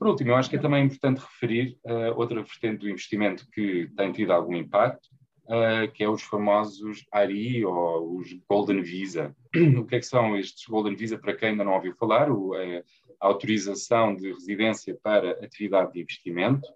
Por 0.00 0.08
último, 0.08 0.30
eu 0.30 0.36
acho 0.36 0.48
que 0.48 0.56
é 0.56 0.58
também 0.58 0.86
importante 0.86 1.20
referir 1.20 1.78
uh, 1.84 2.18
outra 2.18 2.42
vertente 2.42 2.78
do 2.78 2.88
investimento 2.88 3.46
que 3.52 3.86
tem 3.94 4.10
tido 4.10 4.32
algum 4.32 4.56
impacto, 4.56 5.06
uh, 5.44 5.92
que 5.92 6.02
é 6.02 6.08
os 6.08 6.22
famosos 6.22 7.04
ARI 7.12 7.66
ou 7.66 8.16
os 8.16 8.32
Golden 8.48 8.80
Visa. 8.80 9.36
o 9.76 9.84
que 9.84 9.96
é 9.96 9.98
que 9.98 10.06
são 10.06 10.38
estes 10.38 10.64
Golden 10.66 10.96
Visa, 10.96 11.18
para 11.18 11.36
quem 11.36 11.50
ainda 11.50 11.64
não 11.64 11.74
ouviu 11.74 11.94
falar? 11.96 12.32
O, 12.32 12.54
é 12.56 12.82
a 13.20 13.26
autorização 13.26 14.16
de 14.16 14.32
residência 14.32 14.98
para 15.02 15.32
atividade 15.44 15.92
de 15.92 16.00
investimento, 16.00 16.66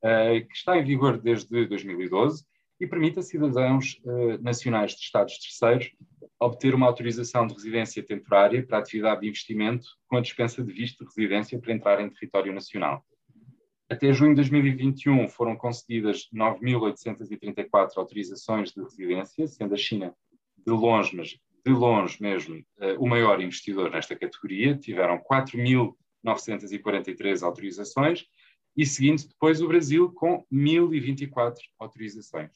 que 0.00 0.54
está 0.54 0.78
em 0.78 0.84
vigor 0.84 1.18
desde 1.18 1.66
2012 1.66 2.44
e 2.80 2.86
permite 2.86 3.18
a 3.18 3.22
cidadãos 3.22 4.00
nacionais 4.40 4.92
de 4.92 5.00
Estados 5.00 5.36
terceiros 5.38 5.90
obter 6.40 6.74
uma 6.74 6.86
autorização 6.86 7.46
de 7.46 7.54
residência 7.54 8.02
temporária 8.02 8.62
para 8.64 8.78
atividade 8.78 9.22
de 9.22 9.28
investimento 9.28 9.88
com 10.06 10.16
a 10.16 10.20
dispensa 10.20 10.62
de 10.62 10.72
visto 10.72 11.04
de 11.04 11.10
residência 11.16 11.58
para 11.58 11.72
entrar 11.72 12.00
em 12.00 12.08
território 12.10 12.52
nacional. 12.52 13.04
Até 13.90 14.12
junho 14.12 14.30
de 14.30 14.36
2021 14.36 15.28
foram 15.28 15.56
concedidas 15.56 16.28
9.834 16.32 17.96
autorizações 17.96 18.70
de 18.70 18.80
residência, 18.82 19.46
sendo 19.46 19.74
a 19.74 19.78
China 19.78 20.14
de 20.64 20.72
longe, 20.72 21.16
mas 21.16 21.36
de 21.66 21.72
longe 21.72 22.22
mesmo, 22.22 22.62
o 22.98 23.08
maior 23.08 23.40
investidor 23.40 23.90
nesta 23.90 24.14
categoria. 24.14 24.76
Tiveram 24.76 25.18
4.943 25.18 27.42
autorizações 27.42 28.26
e 28.76 28.86
seguindo 28.86 29.26
depois 29.26 29.62
o 29.62 29.68
Brasil 29.68 30.12
com 30.12 30.44
1.024 30.52 31.54
autorizações. 31.78 32.52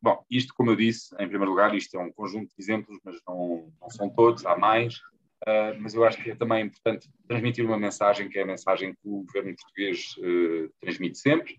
Bom, 0.00 0.24
isto, 0.30 0.54
como 0.54 0.70
eu 0.70 0.76
disse, 0.76 1.14
em 1.14 1.28
primeiro 1.28 1.50
lugar, 1.50 1.74
isto 1.74 1.96
é 1.96 2.00
um 2.00 2.12
conjunto 2.12 2.48
de 2.48 2.62
exemplos, 2.62 2.98
mas 3.04 3.16
não, 3.26 3.72
não 3.80 3.90
são 3.90 4.08
todos, 4.08 4.44
há 4.44 4.56
mais. 4.56 4.96
Uh, 5.46 5.76
mas 5.80 5.94
eu 5.94 6.04
acho 6.04 6.22
que 6.22 6.30
é 6.30 6.34
também 6.34 6.66
importante 6.66 7.10
transmitir 7.28 7.64
uma 7.64 7.78
mensagem, 7.78 8.28
que 8.28 8.38
é 8.38 8.42
a 8.42 8.46
mensagem 8.46 8.92
que 8.94 9.08
o 9.08 9.22
governo 9.24 9.54
português 9.54 10.14
uh, 10.18 10.72
transmite 10.80 11.18
sempre, 11.18 11.56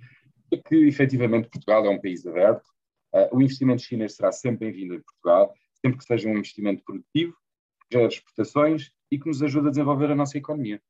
que 0.68 0.76
efetivamente 0.88 1.50
Portugal 1.50 1.86
é 1.86 1.90
um 1.90 2.02
país 2.02 2.26
aberto, 2.26 2.66
uh, 3.14 3.36
o 3.36 3.42
investimento 3.42 3.82
chinês 3.82 4.16
será 4.16 4.32
sempre 4.32 4.66
bem-vindo 4.66 4.96
em 4.96 5.02
Portugal, 5.02 5.54
sempre 5.80 6.00
que 6.00 6.06
seja 6.06 6.28
um 6.28 6.38
investimento 6.38 6.84
produtivo, 6.84 7.36
que 7.82 7.98
gere 7.98 8.08
exportações 8.08 8.92
e 9.12 9.20
que 9.20 9.28
nos 9.28 9.42
ajude 9.44 9.68
a 9.68 9.72
desenvolver 9.72 10.12
a 10.12 10.16
nossa 10.16 10.38
economia. 10.38 10.82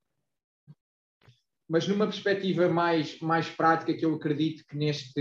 Mas 1.70 1.88
numa 1.88 2.08
perspectiva 2.08 2.70
mais, 2.70 3.20
mais 3.20 3.50
prática, 3.50 3.94
que 3.94 4.06
eu 4.06 4.16
acredito 4.16 4.64
que 4.66 4.78
neste 4.78 5.14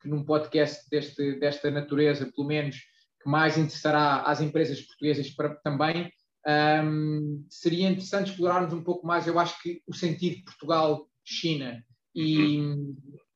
que 0.00 0.08
num 0.08 0.24
podcast 0.24 0.88
deste, 0.88 1.38
desta 1.40 1.70
natureza, 1.70 2.30
pelo 2.34 2.46
menos, 2.46 2.76
que 3.22 3.28
mais 3.28 3.58
interessará 3.58 4.22
às 4.22 4.40
empresas 4.40 4.80
portuguesas 4.80 5.30
para, 5.30 5.56
também, 5.56 6.08
um, 6.46 7.44
seria 7.50 7.88
interessante 7.88 8.30
explorarmos 8.30 8.72
um 8.72 8.82
pouco 8.82 9.04
mais, 9.04 9.26
eu 9.26 9.38
acho 9.38 9.60
que 9.60 9.82
o 9.86 9.92
sentido 9.92 10.44
Portugal-China. 10.44 11.82
E, 12.14 12.58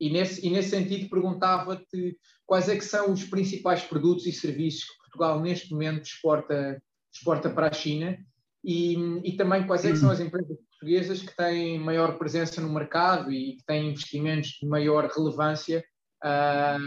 e, 0.00 0.10
nesse, 0.10 0.46
e 0.46 0.50
nesse 0.50 0.70
sentido 0.70 1.10
perguntava-te 1.10 2.16
quais 2.46 2.68
é 2.68 2.76
que 2.76 2.84
são 2.84 3.12
os 3.12 3.24
principais 3.24 3.82
produtos 3.82 4.26
e 4.26 4.32
serviços 4.32 4.84
que 4.84 4.96
Portugal 4.98 5.40
neste 5.40 5.70
momento 5.72 6.04
exporta, 6.04 6.80
exporta 7.12 7.50
para 7.50 7.68
a 7.68 7.72
China 7.72 8.16
e, 8.64 8.94
e 9.24 9.36
também 9.36 9.66
quais 9.66 9.84
é 9.84 9.90
que 9.90 9.96
são 9.96 10.10
as 10.10 10.20
empresas 10.20 10.56
portuguesas 10.56 11.22
que 11.22 11.36
têm 11.36 11.78
maior 11.78 12.18
presença 12.18 12.60
no 12.60 12.72
mercado 12.72 13.32
e 13.32 13.56
que 13.56 13.64
têm 13.64 13.90
investimentos 13.90 14.58
de 14.60 14.66
maior 14.66 15.06
relevância 15.06 15.84
uh, 16.24 16.78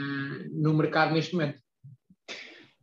no 0.51 0.73
mercado 0.73 1.13
neste 1.13 1.33
momento. 1.33 1.61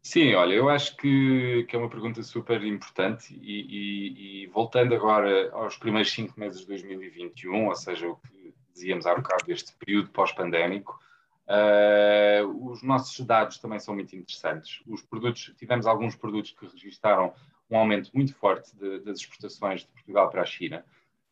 Sim, 0.03 0.35
olha, 0.35 0.55
eu 0.55 0.69
acho 0.69 0.97
que, 0.97 1.65
que 1.69 1.77
é 1.77 1.79
uma 1.79 1.91
pergunta 1.91 2.23
super 2.23 2.65
importante 2.65 3.33
e, 3.41 3.61
e, 3.61 4.43
e, 4.43 4.47
voltando 4.49 4.95
agora 4.95 5.51
aos 5.53 5.77
primeiros 5.77 6.11
cinco 6.11 6.39
meses 6.41 6.61
de 6.63 6.67
2021, 6.67 7.69
ou 7.69 7.77
seja, 7.77 8.09
o 8.09 8.17
que 8.17 8.55
dizíamos 8.73 9.07
há 9.07 9.15
bocado 9.15 9.45
deste 9.47 9.73
período 9.77 10.11
pós-pandémico, 10.11 10.99
uh, 11.47 12.71
os 12.71 12.83
nossos 12.83 13.25
dados 13.25 13.59
também 13.59 13.79
são 13.79 13.95
muito 13.95 14.17
interessantes. 14.17 14.81
Os 14.87 15.03
produtos, 15.03 15.53
tivemos 15.59 15.87
alguns 15.87 16.17
produtos 16.17 16.53
que 16.53 16.67
registaram 16.67 17.33
um 17.71 17.77
aumento 17.77 18.11
muito 18.13 18.35
forte 18.35 18.75
de, 18.77 19.01
das 19.01 19.19
exportações 19.19 19.83
de 19.83 19.87
Portugal 19.89 20.29
para 20.29 20.43
a 20.43 20.47
China. 20.47 20.85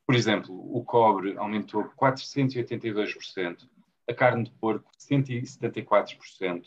Por 0.07 0.15
exemplo, 0.15 0.55
o 0.55 0.83
cobre 0.85 1.37
aumentou 1.37 1.85
482%, 2.01 3.69
a 4.09 4.15
carne 4.15 4.45
de 4.45 4.51
porco 4.53 4.91
174%, 4.99 6.67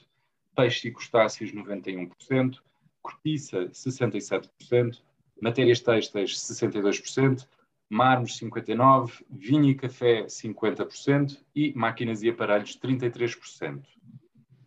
peixe 0.56 0.88
e 0.88 0.92
crustáceos 0.92 1.52
91%, 1.52 2.60
cortiça 3.02 3.66
67%, 3.70 5.02
matérias 5.42 5.80
têxteis 5.80 6.38
62%, 6.38 7.48
mármores 7.90 8.40
59%, 8.40 9.24
vinho 9.30 9.70
e 9.70 9.76
café 9.76 10.26
50% 10.26 11.40
e 11.56 11.74
máquinas 11.74 12.22
e 12.22 12.30
aparelhos 12.30 12.78
33%. 12.78 13.84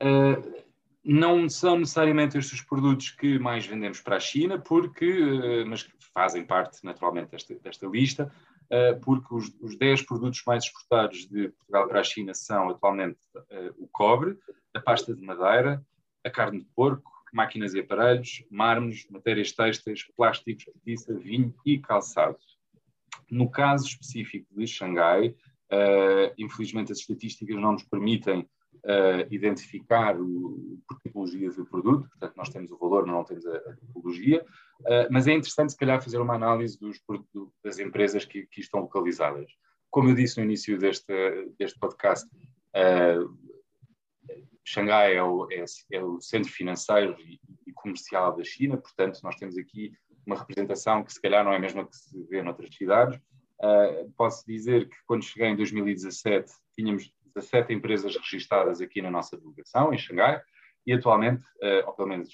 Uh, 0.02 0.63
não 1.04 1.48
são 1.48 1.78
necessariamente 1.78 2.38
estes 2.38 2.60
os 2.60 2.64
produtos 2.64 3.10
que 3.10 3.38
mais 3.38 3.66
vendemos 3.66 4.00
para 4.00 4.16
a 4.16 4.20
China, 4.20 4.58
porque, 4.58 5.06
uh, 5.06 5.66
mas 5.66 5.86
fazem 6.14 6.44
parte 6.44 6.82
naturalmente 6.82 7.30
desta, 7.30 7.54
desta 7.56 7.86
lista, 7.86 8.32
uh, 8.70 8.98
porque 9.00 9.34
os, 9.34 9.54
os 9.60 9.76
10 9.76 10.02
produtos 10.02 10.42
mais 10.46 10.64
exportados 10.64 11.26
de 11.28 11.50
Portugal 11.50 11.88
para 11.88 12.00
a 12.00 12.04
China 12.04 12.32
são 12.32 12.70
atualmente 12.70 13.18
o 13.78 13.86
cobre, 13.88 14.38
a 14.72 14.80
pasta 14.80 15.14
de 15.14 15.20
madeira, 15.20 15.84
a 16.24 16.30
carne 16.30 16.60
de 16.60 16.66
porco, 16.74 17.12
máquinas 17.32 17.74
e 17.74 17.80
aparelhos, 17.80 18.44
mármores, 18.50 19.06
matérias 19.10 19.52
têxteis, 19.52 20.04
plásticos, 20.16 20.64
vinho 20.84 21.54
e 21.66 21.78
calçado. 21.78 22.38
No 23.30 23.50
caso 23.50 23.86
específico 23.86 24.46
de 24.56 24.66
Xangai, 24.66 25.34
infelizmente 26.38 26.92
as 26.92 26.98
estatísticas 26.98 27.56
não 27.56 27.72
nos 27.72 27.82
permitem 27.82 28.48
uh, 28.84 29.26
identificar 29.30 30.20
o, 30.20 30.80
por 30.86 30.98
tipologias 31.00 31.56
do 31.56 31.64
produto, 31.64 32.08
portanto 32.08 32.36
nós 32.36 32.48
temos 32.48 32.70
o 32.70 32.78
valor, 32.78 33.06
mas 33.06 33.14
não 33.14 33.24
temos 33.24 33.46
a, 33.46 33.56
a 33.56 33.76
tipologia, 33.76 34.44
uh, 34.80 35.08
mas 35.10 35.26
é 35.26 35.32
interessante 35.32 35.72
se 35.72 35.78
calhar 35.78 36.02
fazer 36.02 36.18
uma 36.18 36.34
análise 36.34 36.78
dos, 36.78 36.98
das 37.62 37.78
empresas 37.78 38.24
que, 38.24 38.46
que 38.46 38.60
estão 38.60 38.80
localizadas. 38.80 39.50
Como 39.90 40.08
eu 40.08 40.14
disse 40.14 40.38
no 40.38 40.44
início 40.44 40.78
deste, 40.78 41.12
deste 41.58 41.78
podcast, 41.78 42.28
Xangai 44.64 45.14
é 45.14 45.22
o, 45.22 45.46
é, 45.50 45.64
é 45.92 46.02
o 46.02 46.20
centro 46.20 46.50
financeiro 46.50 47.16
e, 47.20 47.38
e, 47.66 47.72
comercial 47.72 48.34
da 48.34 48.42
China, 48.42 48.76
portanto, 48.76 49.20
nós 49.22 49.36
temos 49.36 49.56
aqui 49.58 49.92
uma 50.26 50.36
representação 50.36 51.04
que 51.04 51.12
se 51.12 51.20
calhar 51.20 51.44
não 51.44 51.52
é 51.52 51.56
a 51.56 51.60
mesma 51.60 51.86
que 51.86 51.96
se 51.96 52.20
vê 52.24 52.42
noutras 52.42 52.74
cidades. 52.74 53.20
Uh, 53.60 54.10
posso 54.16 54.44
dizer 54.46 54.88
que 54.88 54.96
quando 55.06 55.22
cheguei 55.22 55.48
em 55.48 55.56
2017 55.56 56.50
tínhamos 56.74 57.12
17 57.34 57.72
empresas 57.72 58.16
registadas 58.16 58.80
aqui 58.80 59.02
na 59.02 59.10
nossa 59.10 59.36
delegação, 59.36 59.92
em 59.92 59.98
Xangai, 59.98 60.40
e 60.86 60.92
atualmente, 60.92 61.42
uh, 61.62 61.86
ou 61.86 61.94
pelo 61.94 62.08
menos 62.08 62.28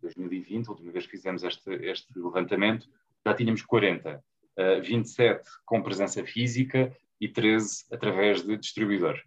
2020, 0.00 0.68
a 0.68 0.70
última 0.70 0.92
vez 0.92 1.04
que 1.04 1.12
fizemos 1.12 1.42
este, 1.42 1.70
este 1.84 2.18
levantamento, 2.18 2.86
já 3.26 3.34
tínhamos 3.34 3.62
40, 3.62 4.22
uh, 4.58 4.82
27 4.82 5.42
com 5.64 5.82
presença 5.82 6.24
física 6.24 6.94
e 7.20 7.28
13 7.28 7.86
através 7.92 8.42
de 8.42 8.56
distribuidor. 8.56 9.20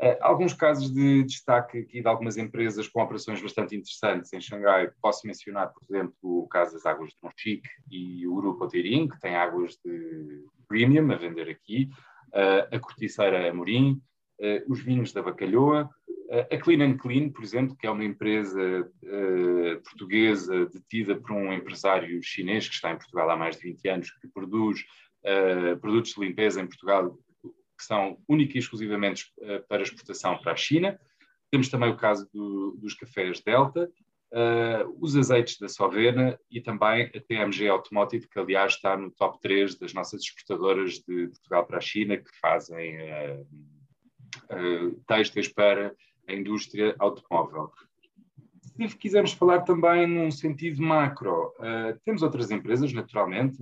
Uh, 0.00 0.16
alguns 0.20 0.54
casos 0.54 0.92
de 0.92 1.24
destaque 1.24 1.78
aqui 1.78 2.00
de 2.00 2.08
algumas 2.08 2.36
empresas 2.36 2.88
com 2.88 3.02
operações 3.02 3.42
bastante 3.42 3.76
interessantes 3.76 4.32
em 4.32 4.40
Xangai. 4.40 4.90
Posso 5.02 5.26
mencionar, 5.26 5.72
por 5.72 5.82
exemplo, 5.84 6.14
o 6.22 6.48
caso 6.48 6.74
das 6.74 6.86
águas 6.86 7.10
de 7.10 7.16
Monchique 7.22 7.68
e 7.90 8.26
o 8.26 8.36
Grupo 8.36 8.64
Otirim, 8.64 9.08
que 9.08 9.20
tem 9.20 9.36
águas 9.36 9.76
de 9.84 10.44
premium 10.66 11.10
a 11.12 11.16
vender 11.16 11.50
aqui, 11.50 11.90
a 12.70 12.78
corticeira 12.78 13.48
Amorim, 13.50 14.00
os 14.68 14.80
vinhos 14.80 15.12
da 15.12 15.22
Bacalhoa, 15.22 15.88
a 16.50 16.56
Clean 16.58 16.84
and 16.84 16.98
Clean, 16.98 17.30
por 17.30 17.42
exemplo, 17.42 17.76
que 17.76 17.86
é 17.86 17.90
uma 17.90 18.04
empresa 18.04 18.90
portuguesa 19.84 20.66
detida 20.66 21.16
por 21.16 21.32
um 21.32 21.52
empresário 21.52 22.22
chinês 22.22 22.68
que 22.68 22.74
está 22.74 22.92
em 22.92 22.96
Portugal 22.96 23.30
há 23.30 23.36
mais 23.36 23.56
de 23.56 23.62
20 23.62 23.88
anos, 23.88 24.10
que 24.10 24.28
produz 24.28 24.84
produtos 25.80 26.12
de 26.12 26.20
limpeza 26.20 26.60
em 26.60 26.66
Portugal 26.66 27.18
que 27.42 27.84
são 27.84 28.18
única 28.28 28.56
e 28.56 28.60
exclusivamente 28.60 29.32
para 29.68 29.82
exportação 29.82 30.38
para 30.38 30.52
a 30.52 30.56
China. 30.56 30.98
Temos 31.50 31.68
também 31.68 31.90
o 31.90 31.96
caso 31.96 32.28
do, 32.32 32.76
dos 32.78 32.94
cafés 32.94 33.40
Delta, 33.40 33.90
uh, 34.32 34.96
os 35.00 35.16
azeites 35.16 35.58
da 35.58 35.68
Sovena 35.68 36.38
e 36.50 36.60
também 36.60 37.10
a 37.14 37.20
TMG 37.20 37.68
Automotive, 37.68 38.28
que 38.28 38.38
aliás 38.38 38.74
está 38.74 38.96
no 38.96 39.10
top 39.10 39.40
3 39.40 39.78
das 39.78 39.94
nossas 39.94 40.22
exportadoras 40.22 40.94
de 40.94 41.28
Portugal 41.28 41.66
para 41.66 41.78
a 41.78 41.80
China, 41.80 42.16
que 42.16 42.30
fazem 42.40 42.96
uh, 42.96 43.46
têxteis 45.06 45.48
para 45.48 45.94
a 46.26 46.32
indústria 46.32 46.94
automóvel. 46.98 47.72
Se 48.86 48.96
quisermos 48.96 49.32
falar 49.32 49.62
também 49.62 50.06
num 50.06 50.30
sentido 50.30 50.80
macro, 50.80 51.52
uh, 51.58 51.98
temos 52.04 52.22
outras 52.22 52.50
empresas, 52.50 52.92
naturalmente, 52.92 53.58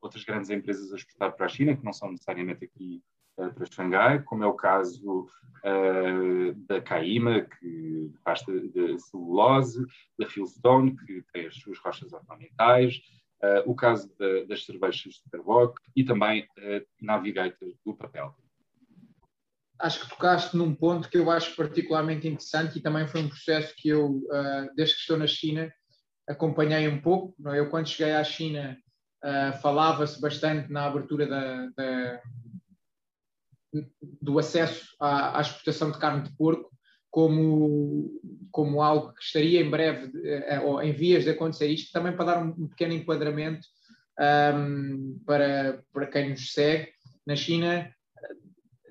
outras 0.00 0.22
grandes 0.22 0.50
empresas 0.50 0.92
a 0.92 0.96
exportar 0.96 1.34
para 1.34 1.46
a 1.46 1.48
China, 1.48 1.76
que 1.76 1.84
não 1.84 1.92
são 1.92 2.12
necessariamente 2.12 2.64
aqui 2.64 3.02
para 3.48 3.66
Xangai, 3.66 4.22
como 4.22 4.44
é 4.44 4.46
o 4.46 4.54
caso 4.54 5.22
uh, 5.64 6.54
da 6.66 6.80
Caima, 6.80 7.40
que 7.42 8.12
faz 8.22 8.40
de 8.40 8.98
celulose, 8.98 9.84
da 10.18 10.26
Fieldstone, 10.26 10.96
que 10.96 11.24
tem 11.32 11.46
as 11.46 11.54
suas 11.56 11.78
rochas 11.78 12.12
ornamentais, 12.12 13.00
uh, 13.42 13.70
o 13.70 13.74
caso 13.74 14.12
de, 14.18 14.44
das 14.46 14.64
cervejas 14.64 15.14
de 15.14 15.30
Carboc 15.30 15.78
e 15.96 16.04
também 16.04 16.42
uh, 16.42 16.86
Navigator 17.00 17.72
do 17.84 17.94
papel. 17.94 18.34
Acho 19.80 20.00
que 20.00 20.10
tocaste 20.10 20.56
num 20.56 20.74
ponto 20.74 21.08
que 21.08 21.18
eu 21.18 21.30
acho 21.30 21.56
particularmente 21.56 22.28
interessante 22.28 22.78
e 22.78 22.82
também 22.82 23.08
foi 23.08 23.22
um 23.22 23.28
processo 23.28 23.74
que 23.76 23.88
eu, 23.88 24.06
uh, 24.06 24.74
desde 24.76 24.94
que 24.94 25.00
estou 25.00 25.16
na 25.16 25.26
China, 25.26 25.72
acompanhei 26.28 26.86
um 26.88 27.00
pouco. 27.00 27.34
Eu, 27.54 27.70
quando 27.70 27.88
cheguei 27.88 28.12
à 28.12 28.22
China, 28.22 28.76
falava-se 29.60 30.18
bastante 30.20 30.72
na 30.72 30.86
abertura 30.86 31.26
da, 31.26 31.66
da 31.76 32.20
do 34.20 34.38
acesso 34.38 34.96
à, 34.98 35.38
à, 35.38 35.40
exportação 35.40 35.90
de 35.90 35.98
carne 35.98 36.22
de 36.22 36.36
porco 36.36 36.70
como, 37.10 38.20
como 38.50 38.82
algo 38.82 39.12
que 39.14 39.22
estaria 39.22 39.60
em 39.60 39.70
breve, 39.70 40.12
eh, 40.24 40.60
ou 40.60 40.80
em 40.80 40.92
vias 40.92 41.24
de 41.24 41.30
acontecer 41.30 41.66
isto, 41.66 41.92
também 41.92 42.14
para 42.14 42.24
dar 42.24 42.42
um, 42.42 42.54
um 42.56 42.68
pequeno 42.68 42.92
enquadramento 42.92 43.66
um, 44.54 45.20
para, 45.26 45.82
para 45.92 46.06
quem 46.06 46.30
nos 46.30 46.52
segue. 46.52 46.88
Na 47.26 47.34
China, 47.34 47.92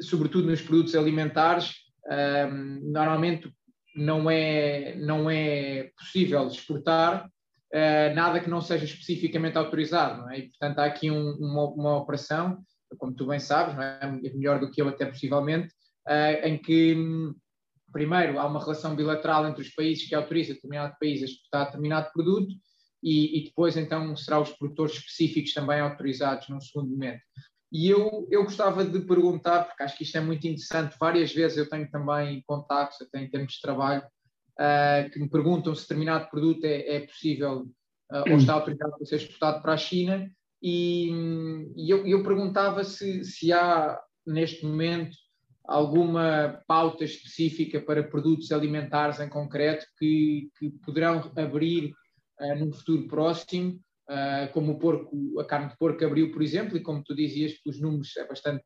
sobretudo 0.01 0.47
nos 0.47 0.61
produtos 0.61 0.95
alimentares, 0.95 1.73
um, 2.09 2.91
normalmente 2.91 3.51
não 3.95 4.29
é, 4.29 4.95
não 4.95 5.29
é 5.29 5.91
possível 5.97 6.47
exportar 6.47 7.25
uh, 7.25 8.15
nada 8.15 8.39
que 8.39 8.49
não 8.49 8.61
seja 8.61 8.85
especificamente 8.85 9.57
autorizado, 9.57 10.29
é? 10.29 10.39
E, 10.39 10.49
portanto, 10.49 10.79
há 10.79 10.85
aqui 10.85 11.11
um, 11.11 11.31
uma, 11.37 11.65
uma, 11.65 11.97
operação, 11.97 12.63
como 12.97 13.13
tu 13.13 13.27
bem 13.27 13.39
sabes, 13.39 13.77
é? 13.77 13.99
é 14.01 14.33
melhor 14.33 14.59
do 14.59 14.71
que 14.71 14.81
eu 14.81 14.87
até 14.87 15.05
possivelmente, 15.05 15.73
uh, 16.07 16.45
em 16.45 16.57
que, 16.57 16.95
primeiro, 17.91 18.39
há 18.39 18.45
uma 18.45 18.59
relação 18.59 18.95
bilateral 18.95 19.47
entre 19.47 19.61
os 19.61 19.69
países 19.69 20.07
que 20.07 20.15
autoriza 20.15 20.53
determinado 20.53 20.95
país 20.99 21.21
a 21.21 21.25
exportar 21.25 21.65
determinado 21.65 22.11
produto 22.13 22.53
e, 23.03 23.39
e 23.39 23.43
depois, 23.45 23.77
então, 23.77 24.15
será 24.15 24.39
os 24.39 24.51
produtores 24.51 24.95
específicos 24.95 25.53
também 25.53 25.79
autorizados 25.79 26.47
num 26.49 26.61
segundo 26.61 26.89
momento. 26.89 27.21
E 27.71 27.87
eu, 27.87 28.27
eu 28.31 28.43
gostava 28.43 28.83
de 28.83 28.99
perguntar, 29.01 29.65
porque 29.65 29.83
acho 29.83 29.95
que 29.95 30.03
isto 30.03 30.17
é 30.17 30.21
muito 30.21 30.45
interessante, 30.47 30.95
várias 30.99 31.31
vezes 31.31 31.57
eu 31.57 31.69
tenho 31.69 31.89
também 31.89 32.43
contactos, 32.47 33.01
até 33.01 33.23
em 33.23 33.29
termos 33.29 33.53
de 33.53 33.61
trabalho, 33.61 34.03
uh, 34.59 35.09
que 35.11 35.19
me 35.19 35.29
perguntam 35.29 35.75
se 35.75 35.83
determinado 35.83 36.29
produto 36.29 36.65
é, 36.65 36.95
é 36.95 36.99
possível 37.01 37.67
uh, 38.11 38.31
ou 38.31 38.37
está 38.37 38.53
autorizado 38.53 38.97
para 38.97 39.05
ser 39.05 39.17
exportado 39.17 39.61
para 39.61 39.73
a 39.73 39.77
China, 39.77 40.29
e, 40.61 41.11
e 41.75 41.89
eu, 41.89 42.05
eu, 42.05 42.23
perguntava 42.23 42.83
se, 42.83 43.23
se 43.23 43.53
há, 43.53 43.99
neste 44.25 44.65
momento, 44.65 45.15
alguma 45.63 46.61
pauta 46.67 47.03
específica 47.03 47.79
para 47.79 48.03
produtos 48.03 48.51
alimentares 48.51 49.19
em 49.19 49.29
concreto 49.29 49.85
que, 49.97 50.49
que 50.57 50.71
poderão 50.83 51.31
abrir 51.35 51.93
uh, 52.41 52.55
num 52.57 52.73
futuro 52.73 53.07
próximo 53.07 53.79
uh, 54.09 54.51
como 54.51 54.73
o 54.73 54.79
porco, 54.79 55.39
a 55.39 55.45
carne 55.45 55.69
de 55.69 55.77
porco 55.77 56.03
abriu, 56.03 56.31
por 56.31 56.41
exemplo, 56.41 56.75
e 56.75 56.81
como 56.81 57.03
tu 57.03 57.15
dizias, 57.15 57.53
os 57.65 57.79
números 57.79 58.15
é 58.17 58.27
bastante, 58.27 58.63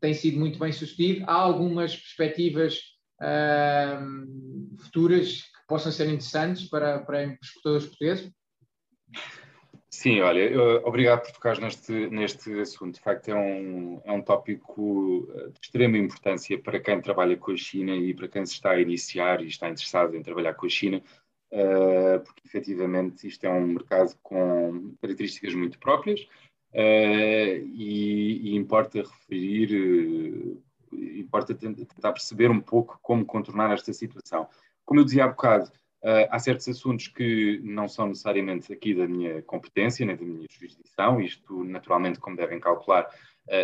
tem 0.00 0.14
sido 0.14 0.38
muito 0.38 0.58
bem 0.58 0.72
sucedido. 0.72 1.24
Há 1.28 1.34
algumas 1.34 1.94
perspectivas 1.94 2.78
uh, 3.20 4.78
futuras 4.78 5.42
que 5.42 5.66
possam 5.68 5.92
ser 5.92 6.06
interessantes 6.06 6.68
para, 6.68 7.00
para 7.00 7.24
exportadores 7.24 7.86
portugueses? 7.86 8.32
Sim, 9.90 10.20
olha, 10.20 10.80
obrigado 10.84 11.22
por 11.22 11.32
tocar 11.32 11.58
neste, 11.58 11.92
neste 12.10 12.52
assunto. 12.60 12.94
De 12.94 13.00
facto, 13.00 13.30
é 13.30 13.34
um, 13.34 14.00
é 14.04 14.12
um 14.12 14.22
tópico 14.22 15.26
de 15.52 15.58
extrema 15.60 15.98
importância 15.98 16.56
para 16.56 16.78
quem 16.78 17.00
trabalha 17.00 17.36
com 17.36 17.50
a 17.50 17.56
China 17.56 17.96
e 17.96 18.14
para 18.14 18.28
quem 18.28 18.46
se 18.46 18.52
está 18.52 18.72
a 18.72 18.80
iniciar 18.80 19.42
e 19.42 19.48
está 19.48 19.68
interessado 19.68 20.14
em 20.14 20.22
trabalhar 20.22 20.54
com 20.54 20.66
a 20.66 20.68
China, 20.68 21.02
uh, 21.52 22.20
porque 22.24 22.42
efetivamente 22.44 23.26
isto 23.26 23.44
é 23.44 23.50
um 23.50 23.66
mercado 23.66 24.16
com 24.22 24.94
características 25.00 25.54
muito 25.54 25.78
próprias 25.78 26.20
uh, 26.20 26.26
e, 26.74 28.50
e, 28.50 28.56
importa 28.56 29.02
referir, 29.02 29.72
uh, 29.74 30.62
importa 30.92 31.54
tentar 31.54 32.12
perceber 32.12 32.50
um 32.50 32.60
pouco 32.60 32.98
como 33.02 33.24
contornar 33.24 33.72
esta 33.72 33.92
situação. 33.92 34.48
Como 34.84 35.00
eu 35.00 35.04
dizia 35.04 35.24
há 35.24 35.28
bocado, 35.28 35.70
há 36.30 36.38
certos 36.38 36.66
assuntos 36.68 37.08
que 37.08 37.60
não 37.62 37.86
são 37.88 38.06
necessariamente 38.06 38.72
aqui 38.72 38.94
da 38.94 39.06
minha 39.06 39.42
competência, 39.42 40.06
nem 40.06 40.16
da 40.16 40.24
minha 40.24 40.46
jurisdição, 40.48 41.20
isto 41.20 41.62
naturalmente, 41.64 42.18
como 42.18 42.36
devem 42.36 42.58
calcular, 42.58 43.06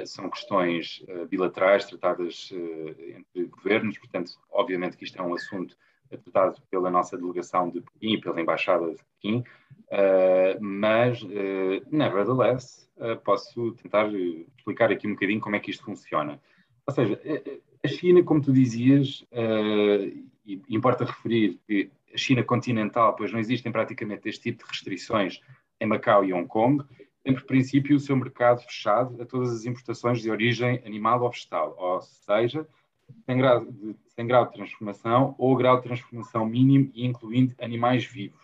são 0.04 0.28
questões 0.28 1.02
bilaterais 1.30 1.86
tratadas 1.86 2.50
entre 2.52 3.46
governos, 3.46 3.96
portanto, 3.96 4.32
obviamente 4.50 4.98
que 4.98 5.04
isto 5.04 5.18
é 5.18 5.22
um 5.22 5.32
assunto 5.32 5.74
tratado 6.08 6.60
pela 6.70 6.90
nossa 6.90 7.16
delegação 7.16 7.70
de 7.70 7.80
Pequim, 7.80 8.20
pela 8.20 8.40
Embaixada 8.40 8.90
de 8.90 8.96
Pequim, 8.96 9.38
uh, 9.90 10.60
mas, 10.60 11.22
uh, 11.22 11.82
nevertheless, 11.90 12.88
uh, 12.96 13.16
posso 13.22 13.72
tentar 13.72 14.08
explicar 14.56 14.90
aqui 14.90 15.06
um 15.06 15.14
bocadinho 15.14 15.40
como 15.40 15.56
é 15.56 15.60
que 15.60 15.70
isto 15.70 15.84
funciona. 15.84 16.40
Ou 16.86 16.94
seja, 16.94 17.20
a 17.82 17.88
China, 17.88 18.22
como 18.22 18.42
tu 18.42 18.52
dizias, 18.52 19.24
e 20.44 20.60
importa 20.68 21.06
referir 21.06 21.58
que 21.66 21.90
a 22.12 22.18
China 22.18 22.44
continental, 22.44 23.16
pois 23.16 23.32
não 23.32 23.40
existem 23.40 23.72
praticamente 23.72 24.28
este 24.28 24.50
tipo 24.50 24.64
de 24.64 24.70
restrições 24.70 25.40
em 25.80 25.86
Macau 25.86 26.26
e 26.26 26.32
Hong 26.34 26.46
Kong, 26.46 26.84
tem 27.22 27.32
por 27.32 27.44
princípio 27.44 27.96
o 27.96 28.00
seu 28.00 28.14
mercado 28.14 28.60
fechado 28.60 29.20
a 29.20 29.24
todas 29.24 29.50
as 29.50 29.64
importações 29.64 30.20
de 30.20 30.30
origem 30.30 30.82
animal 30.84 31.22
ou 31.22 31.30
vegetal, 31.30 31.74
ou 31.78 32.02
seja, 32.02 32.68
sem 33.26 33.36
grau 33.36 33.64
de, 33.64 33.96
sem 34.08 34.26
grau 34.26 34.46
de 34.46 34.52
transformação 34.52 35.34
ou 35.38 35.56
grau 35.56 35.76
de 35.76 35.84
transformação 35.84 36.46
mínimo 36.46 36.90
e 36.94 37.04
incluindo 37.04 37.54
animais 37.60 38.04
vivos. 38.04 38.42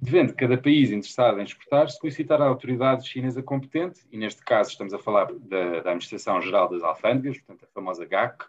Devendo 0.00 0.34
cada 0.34 0.58
país 0.58 0.90
interessado 0.90 1.40
em 1.40 1.44
exportar 1.44 1.90
solicitar 1.90 2.42
à 2.42 2.46
autoridade 2.46 3.08
chinesa 3.08 3.42
competente, 3.42 4.00
e 4.12 4.18
neste 4.18 4.42
caso 4.42 4.70
estamos 4.70 4.92
a 4.92 4.98
falar 4.98 5.32
da, 5.32 5.80
da 5.80 5.90
Administração 5.90 6.42
Geral 6.42 6.68
das 6.68 6.82
Alfândegas, 6.82 7.38
portanto 7.38 7.64
a 7.64 7.72
famosa 7.72 8.04
GAC, 8.04 8.44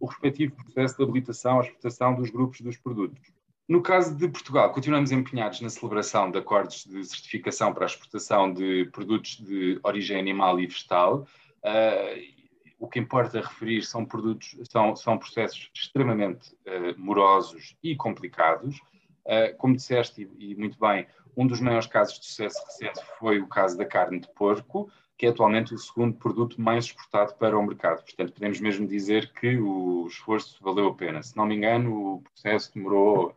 o 0.00 0.06
respectivo 0.06 0.56
processo 0.56 0.96
de 0.96 1.02
habilitação 1.02 1.60
à 1.60 1.62
exportação 1.62 2.14
dos 2.14 2.30
grupos 2.30 2.60
dos 2.60 2.76
produtos. 2.76 3.20
No 3.68 3.82
caso 3.82 4.16
de 4.16 4.26
Portugal, 4.26 4.72
continuamos 4.72 5.12
empenhados 5.12 5.60
na 5.60 5.68
celebração 5.68 6.30
de 6.30 6.38
acordos 6.38 6.84
de 6.84 7.04
certificação 7.04 7.74
para 7.74 7.84
a 7.84 7.86
exportação 7.86 8.52
de 8.52 8.86
produtos 8.86 9.36
de 9.36 9.78
origem 9.82 10.18
animal 10.18 10.58
e 10.58 10.66
vegetal, 10.66 11.26
uh, 11.58 12.37
o 12.78 12.86
que 12.88 12.98
importa 12.98 13.40
referir 13.40 13.82
são 13.82 14.04
produtos, 14.04 14.56
são, 14.70 14.94
são 14.94 15.18
processos 15.18 15.70
extremamente 15.74 16.54
uh, 16.66 16.98
morosos 16.98 17.76
e 17.82 17.96
complicados. 17.96 18.78
Uh, 19.26 19.54
como 19.58 19.76
disseste, 19.76 20.30
e, 20.38 20.52
e, 20.52 20.54
muito 20.54 20.78
bem, 20.78 21.06
um 21.36 21.46
dos 21.46 21.60
maiores 21.60 21.86
casos 21.86 22.18
de 22.18 22.26
sucesso 22.26 22.64
recente 22.64 23.00
foi 23.18 23.40
o 23.40 23.48
caso 23.48 23.76
da 23.76 23.84
carne 23.84 24.20
de 24.20 24.28
porco, 24.32 24.90
que 25.18 25.26
é 25.26 25.28
atualmente 25.30 25.74
o 25.74 25.78
segundo 25.78 26.16
produto 26.16 26.60
mais 26.60 26.86
exportado 26.86 27.34
para 27.34 27.58
o 27.58 27.66
mercado. 27.66 28.02
Portanto, 28.04 28.32
podemos 28.32 28.60
mesmo 28.60 28.86
dizer 28.86 29.32
que 29.32 29.58
o 29.58 30.06
esforço 30.06 30.62
valeu 30.62 30.88
a 30.88 30.94
pena. 30.94 31.22
Se 31.22 31.36
não 31.36 31.44
me 31.44 31.56
engano, 31.56 32.14
o 32.14 32.22
processo 32.22 32.72
demorou 32.72 33.36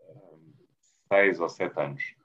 uh, 0.00 0.38
seis 1.08 1.40
ou 1.40 1.48
sete 1.48 1.80
anos. 1.80 2.19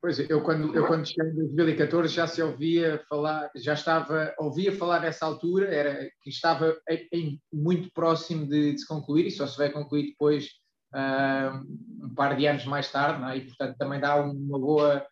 Pois, 0.00 0.18
eu 0.18 0.42
quando, 0.42 0.74
eu 0.74 0.86
quando 0.86 1.06
cheguei 1.06 1.30
em 1.30 1.34
2014 1.34 2.14
já 2.14 2.26
se 2.26 2.42
ouvia 2.42 3.02
falar, 3.08 3.50
já 3.56 3.74
estava, 3.74 4.34
ouvia 4.38 4.76
falar 4.76 5.00
nessa 5.00 5.24
altura, 5.24 5.74
era 5.74 6.08
que 6.22 6.30
estava 6.30 6.76
em, 7.12 7.40
muito 7.52 7.90
próximo 7.92 8.46
de, 8.46 8.72
de, 8.72 8.80
se 8.80 8.86
concluir 8.86 9.26
e 9.26 9.30
só 9.30 9.46
se 9.46 9.56
vai 9.56 9.70
concluir 9.70 10.08
depois 10.08 10.50
uh, 10.94 12.06
um 12.06 12.14
par 12.14 12.36
de 12.36 12.46
anos 12.46 12.64
mais 12.66 12.90
tarde, 12.90 13.24
é? 13.32 13.36
e 13.38 13.46
portanto 13.46 13.76
também 13.78 14.00
dá 14.00 14.16
uma 14.16 14.58
boa, 14.58 15.06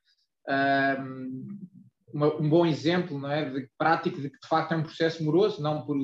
uh, 0.48 1.54
uma, 2.12 2.34
um 2.36 2.48
bom 2.48 2.66
exemplo 2.66 3.18
não 3.18 3.30
é? 3.30 3.48
de 3.48 3.68
prático 3.78 4.20
de 4.20 4.30
que 4.30 4.38
de 4.38 4.48
facto 4.48 4.72
é 4.72 4.76
um 4.76 4.82
processo 4.82 5.24
moroso, 5.24 5.62
não 5.62 5.84
por, 5.84 5.96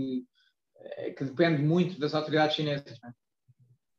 eh, 0.83 1.11
que 1.11 1.25
depende 1.25 1.63
muito 1.63 1.99
das 1.99 2.15
autoridades 2.15 2.57
chinesas. 2.57 2.99
Não 3.03 3.11
é? 3.11 3.13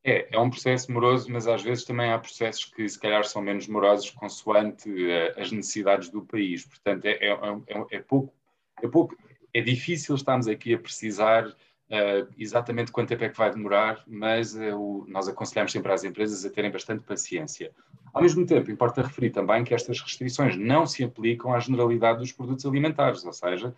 É, 0.04 0.34
é 0.34 0.38
um 0.38 0.50
processo 0.50 0.90
moroso, 0.90 1.30
mas 1.30 1.46
às 1.46 1.62
vezes 1.62 1.84
também 1.84 2.10
há 2.10 2.18
processos 2.18 2.64
que 2.64 2.88
se 2.88 2.98
calhar 2.98 3.24
são 3.24 3.40
menos 3.40 3.68
morosos 3.68 4.10
consoante 4.10 4.90
uh, 4.90 5.40
as 5.40 5.52
necessidades 5.52 6.08
do 6.08 6.22
país. 6.22 6.66
Portanto, 6.66 7.04
é, 7.04 7.12
é, 7.12 7.30
é, 7.30 7.86
é, 7.92 8.00
pouco, 8.00 8.34
é 8.82 8.88
pouco, 8.88 9.16
é 9.54 9.60
difícil 9.60 10.16
estarmos 10.16 10.48
aqui 10.48 10.74
a 10.74 10.78
precisar 10.78 11.46
uh, 11.46 12.28
exatamente 12.36 12.90
quanto 12.90 13.10
tempo 13.10 13.22
é 13.22 13.28
que 13.28 13.38
vai 13.38 13.52
demorar, 13.52 14.02
mas 14.08 14.56
uh, 14.56 15.04
nós 15.06 15.28
aconselhamos 15.28 15.70
sempre 15.70 15.92
às 15.92 16.02
empresas 16.02 16.44
a 16.44 16.50
terem 16.50 16.72
bastante 16.72 17.04
paciência. 17.04 17.70
Ao 18.12 18.22
mesmo 18.22 18.44
tempo, 18.44 18.72
importa 18.72 19.02
referir 19.02 19.30
também 19.30 19.62
que 19.62 19.72
estas 19.72 20.00
restrições 20.00 20.56
não 20.56 20.84
se 20.84 21.04
aplicam 21.04 21.54
à 21.54 21.60
generalidade 21.60 22.18
dos 22.18 22.32
produtos 22.32 22.66
alimentares, 22.66 23.24
ou 23.24 23.32
seja, 23.32 23.74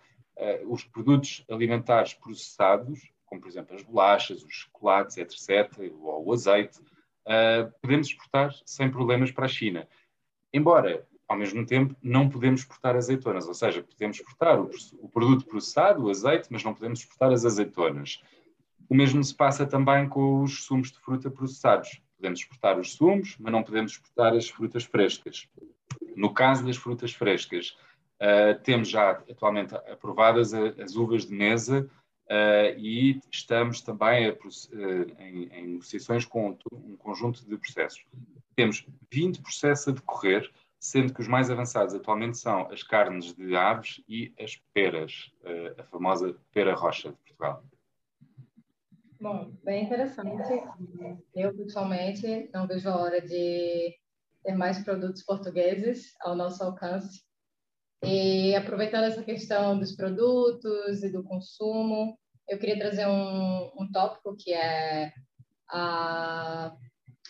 os 0.67 0.83
produtos 0.83 1.45
alimentares 1.49 2.13
processados 2.13 3.14
como 3.25 3.41
por 3.41 3.47
exemplo 3.47 3.75
as 3.75 3.83
bolachas, 3.83 4.43
os 4.43 4.53
chocolates, 4.53 5.17
etc., 5.17 5.91
ou 5.99 6.25
o 6.25 6.33
azeite, 6.33 6.79
uh, 6.79 7.71
podemos 7.81 8.07
exportar 8.07 8.51
sem 8.65 8.89
problemas 8.89 9.31
para 9.31 9.45
a 9.45 9.49
China. 9.49 9.87
Embora, 10.53 11.05
ao 11.27 11.37
mesmo 11.37 11.65
tempo, 11.65 11.95
não 12.01 12.29
podemos 12.29 12.61
exportar 12.61 12.95
azeitonas, 12.95 13.47
ou 13.47 13.53
seja, 13.53 13.83
podemos 13.83 14.17
exportar 14.17 14.59
o, 14.59 14.69
o 14.99 15.09
produto 15.09 15.45
processado, 15.45 16.03
o 16.03 16.09
azeite, 16.09 16.47
mas 16.51 16.63
não 16.63 16.73
podemos 16.73 16.99
exportar 16.99 17.31
as 17.31 17.45
azeitonas. 17.45 18.21
O 18.87 18.95
mesmo 18.95 19.23
se 19.23 19.33
passa 19.33 19.65
também 19.65 20.07
com 20.07 20.43
os 20.43 20.63
sumos 20.63 20.91
de 20.91 20.99
fruta 20.99 21.31
processados. 21.31 21.99
Podemos 22.17 22.39
exportar 22.39 22.79
os 22.79 22.93
sumos, 22.93 23.35
mas 23.39 23.51
não 23.51 23.63
podemos 23.63 23.93
exportar 23.93 24.33
as 24.33 24.47
frutas 24.47 24.83
frescas. 24.83 25.49
No 26.15 26.33
caso 26.33 26.65
das 26.65 26.77
frutas 26.77 27.11
frescas, 27.11 27.75
uh, 28.21 28.61
temos 28.63 28.87
já 28.87 29.11
atualmente 29.11 29.75
aprovadas 29.75 30.53
as 30.53 30.95
uvas 30.95 31.25
de 31.25 31.33
mesa 31.33 31.89
Uh, 32.25 32.73
e 32.77 33.21
estamos 33.31 33.81
também 33.81 34.27
a, 34.27 34.33
uh, 34.33 35.21
em, 35.21 35.43
em, 35.53 35.67
negociações 35.73 36.25
com 36.25 36.57
um 36.71 36.97
conjunto 36.97 37.47
de 37.47 37.55
processos. 37.55 38.03
Temos 38.55 38.85
20 39.11 39.41
processos 39.41 39.87
a 39.89 39.91
decorrer, 39.91 40.49
sendo 40.79 41.13
que 41.13 41.21
os 41.21 41.27
mais 41.27 41.51
avançados 41.51 41.93
atualmente 41.93 42.37
são 42.39 42.67
as 42.71 42.81
carnes 42.81 43.33
de 43.33 43.55
aves 43.55 44.03
e 44.09 44.33
as 44.39 44.55
peras, 44.73 45.31
uh, 45.43 45.79
a 45.81 45.83
famosa 45.83 46.35
pera 46.51 46.73
rocha 46.73 47.09
de 47.09 47.15
Portugal. 47.17 47.63
Bom, 49.21 49.51
bem 49.63 49.85
interessante. 49.85 50.63
Eu, 51.33 51.55
pessoalmente, 51.55 52.49
não 52.53 52.65
vejo 52.65 52.89
a 52.89 52.97
hora 52.97 53.21
de 53.21 53.95
ter 54.43 54.55
mais 54.55 54.83
produtos 54.83 55.23
portugueses 55.23 56.15
ao 56.21 56.35
nosso 56.35 56.63
alcance 56.63 57.24
e 58.05 58.55
aproveitando 58.55 59.05
essa 59.05 59.23
questão 59.23 59.77
dos 59.77 59.95
produtos 59.95 61.03
e 61.03 61.11
do 61.11 61.23
consumo, 61.23 62.17
eu 62.47 62.59
queria 62.59 62.77
trazer 62.77 63.07
um, 63.07 63.71
um 63.79 63.91
tópico 63.91 64.35
que 64.37 64.53
é 64.53 65.11
a, 65.69 66.75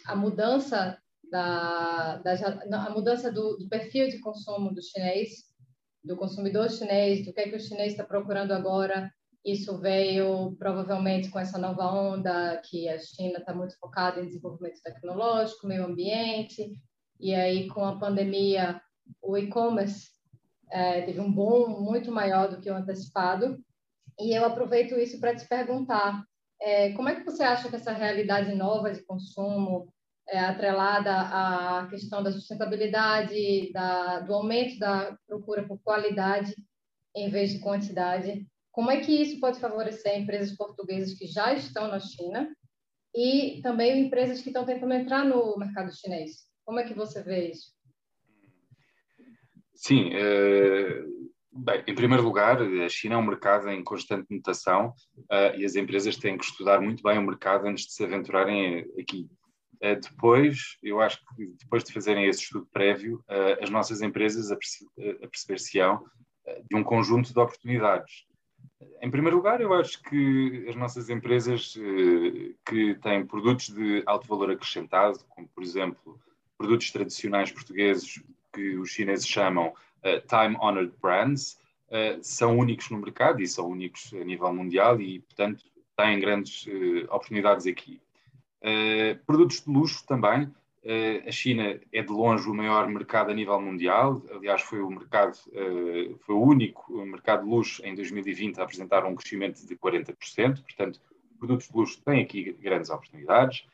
a 0.08 0.16
mudança 0.16 0.98
da, 1.32 2.18
da 2.18 2.34
a 2.86 2.90
mudança 2.90 3.32
do, 3.32 3.58
do, 3.58 3.68
perfil 3.70 4.08
de 4.10 4.20
consumo 4.20 4.74
do 4.74 4.82
chinês, 4.82 5.46
do 6.04 6.18
consumidor 6.18 6.70
chinês, 6.70 7.26
do 7.26 7.34
que 7.34 7.42
é 7.42 7.50
que 7.50 7.56
o 7.56 7.60
chinês 7.60 7.94
está 7.94 8.04
procurando 8.04 8.52
agora. 8.52 9.12
Isso 9.44 9.78
veio 9.80 10.56
provavelmente 10.58 11.30
com 11.30 11.40
essa 11.40 11.58
nova 11.58 11.92
onda 11.92 12.62
que 12.66 12.90
a 12.90 12.98
China 13.00 13.40
está 13.40 13.54
muito 13.54 13.78
focada 13.78 14.20
em 14.20 14.28
desenvolvimento 14.28 14.82
tecnológico, 14.84 15.68
meio 15.68 15.86
ambiente, 15.86 16.74
e 17.20 17.34
aí 17.34 17.68
com 17.68 17.86
a 17.86 17.98
pandemia 17.98 18.82
o 19.22 19.38
e-commerce 19.38 20.15
é, 20.72 21.02
teve 21.02 21.20
um 21.20 21.32
boom 21.32 21.82
muito 21.82 22.12
maior 22.12 22.50
do 22.50 22.60
que 22.60 22.70
o 22.70 22.76
antecipado. 22.76 23.58
E 24.20 24.38
eu 24.38 24.46
aproveito 24.46 24.96
isso 24.96 25.20
para 25.20 25.36
te 25.36 25.48
perguntar, 25.48 26.24
é, 26.62 26.92
como 26.94 27.10
é 27.10 27.16
que 27.16 27.26
você 27.26 27.44
acha 27.44 27.70
que 27.70 27.76
essa 27.76 27.92
realidade 27.92 28.56
nova 28.56 28.92
de 28.92 29.04
consumo, 29.04 29.92
é, 30.28 30.40
atrelada 30.40 31.12
à 31.12 31.88
questão 31.90 32.24
da 32.24 32.32
sustentabilidade, 32.32 33.72
da, 33.72 34.22
do 34.22 34.34
aumento 34.34 34.80
da 34.80 35.18
procura 35.28 35.68
por 35.68 35.80
qualidade 35.84 36.56
em 37.16 37.30
vez 37.30 37.52
de 37.52 37.60
quantidade, 37.60 38.46
como 38.72 38.92
é 38.92 39.00
que 39.00 39.12
isso 39.12 39.40
pode 39.40 39.60
favorecer 39.60 40.20
empresas 40.20 40.56
portuguesas 40.56 41.18
que 41.18 41.28
já 41.28 41.54
estão 41.54 41.88
na 41.88 42.00
China 42.00 42.54
e 43.16 43.62
também 43.62 44.06
empresas 44.06 44.42
que 44.42 44.50
estão 44.50 44.66
tentando 44.66 44.94
entrar 44.94 45.24
no 45.24 45.58
mercado 45.58 45.96
chinês? 45.96 46.46
Como 46.66 46.80
é 46.80 46.84
que 46.84 46.94
você 46.94 47.24
vê 47.24 47.52
isso? 47.52 47.75
Sim, 49.76 50.10
é, 50.14 51.04
bem, 51.52 51.84
em 51.86 51.94
primeiro 51.94 52.24
lugar, 52.24 52.62
a 52.62 52.90
China 52.90 53.16
é 53.16 53.18
um 53.18 53.26
mercado 53.26 53.70
em 53.70 53.84
constante 53.84 54.26
mutação 54.30 54.94
uh, 55.18 55.58
e 55.58 55.66
as 55.66 55.76
empresas 55.76 56.16
têm 56.16 56.38
que 56.38 56.46
estudar 56.46 56.80
muito 56.80 57.04
bem 57.04 57.18
o 57.18 57.22
mercado 57.22 57.68
antes 57.68 57.86
de 57.86 57.94
se 57.94 58.04
aventurarem 58.04 58.86
aqui. 59.00 59.30
Uh, 59.84 60.00
depois, 60.02 60.78
eu 60.82 61.02
acho 61.02 61.20
que 61.36 61.48
depois 61.60 61.84
de 61.84 61.92
fazerem 61.92 62.26
esse 62.26 62.44
estudo 62.44 62.68
prévio, 62.72 63.18
uh, 63.30 63.62
as 63.62 63.70
nossas 63.70 64.02
empresas 64.02 64.50
aperceber-se-ão 64.52 66.04
de 66.70 66.78
um 66.78 66.84
conjunto 66.84 67.34
de 67.34 67.40
oportunidades. 67.40 68.24
Em 69.02 69.10
primeiro 69.10 69.38
lugar, 69.38 69.60
eu 69.60 69.74
acho 69.74 70.02
que 70.04 70.66
as 70.70 70.76
nossas 70.76 71.10
empresas 71.10 71.74
que 72.68 72.94
têm 73.02 73.26
produtos 73.26 73.70
de 73.70 74.04
alto 74.06 74.28
valor 74.28 74.52
acrescentado, 74.52 75.18
como 75.28 75.48
por 75.48 75.64
exemplo 75.64 76.20
produtos 76.56 76.92
tradicionais 76.92 77.52
portugueses 77.52 78.22
que 78.56 78.78
os 78.78 78.90
chineses 78.90 79.28
chamam 79.28 79.68
uh, 79.68 80.28
time-honored 80.28 80.94
brands, 81.02 81.60
uh, 81.90 82.24
são 82.24 82.58
únicos 82.58 82.90
no 82.90 82.98
mercado 82.98 83.42
e 83.42 83.48
são 83.48 83.68
únicos 83.68 84.14
a 84.14 84.24
nível 84.24 84.54
mundial 84.54 85.00
e, 85.02 85.20
portanto, 85.20 85.66
têm 85.98 86.20
grandes 86.20 86.66
uh, 86.68 87.06
oportunidades 87.10 87.68
aqui. 87.68 88.02
produtos 89.28 89.62
de 89.62 89.70
luxo 89.70 90.04
também. 90.08 90.52
a 91.28 91.32
China 91.32 91.80
é 91.92 92.02
de 92.02 92.12
longe 92.12 92.50
o 92.50 92.54
maior 92.54 92.88
mercado 92.88 93.30
a 93.30 93.34
nível 93.34 93.60
mundial. 93.62 94.24
Aliás, 94.32 94.62
foi 94.62 94.82
o 94.82 94.90
mercado, 94.90 95.38
foi 96.22 96.36
o 96.36 96.42
único 96.42 97.06
mercado 97.06 97.44
de 97.44 97.50
luxo 97.50 97.86
em 97.86 97.94
2020 97.94 98.60
a 98.60 98.64
apresentar 98.64 99.06
um 99.06 99.14
crescimento 99.14 99.64
de 99.68 99.76
40%. 99.76 100.64
Portanto, 100.64 101.00
produtos 101.38 101.68
de 101.68 101.78
luxo 101.78 102.02
têm 102.04 102.24
aqui 102.24 102.54
grandes 102.54 102.90
oportunidades. 102.90 103.68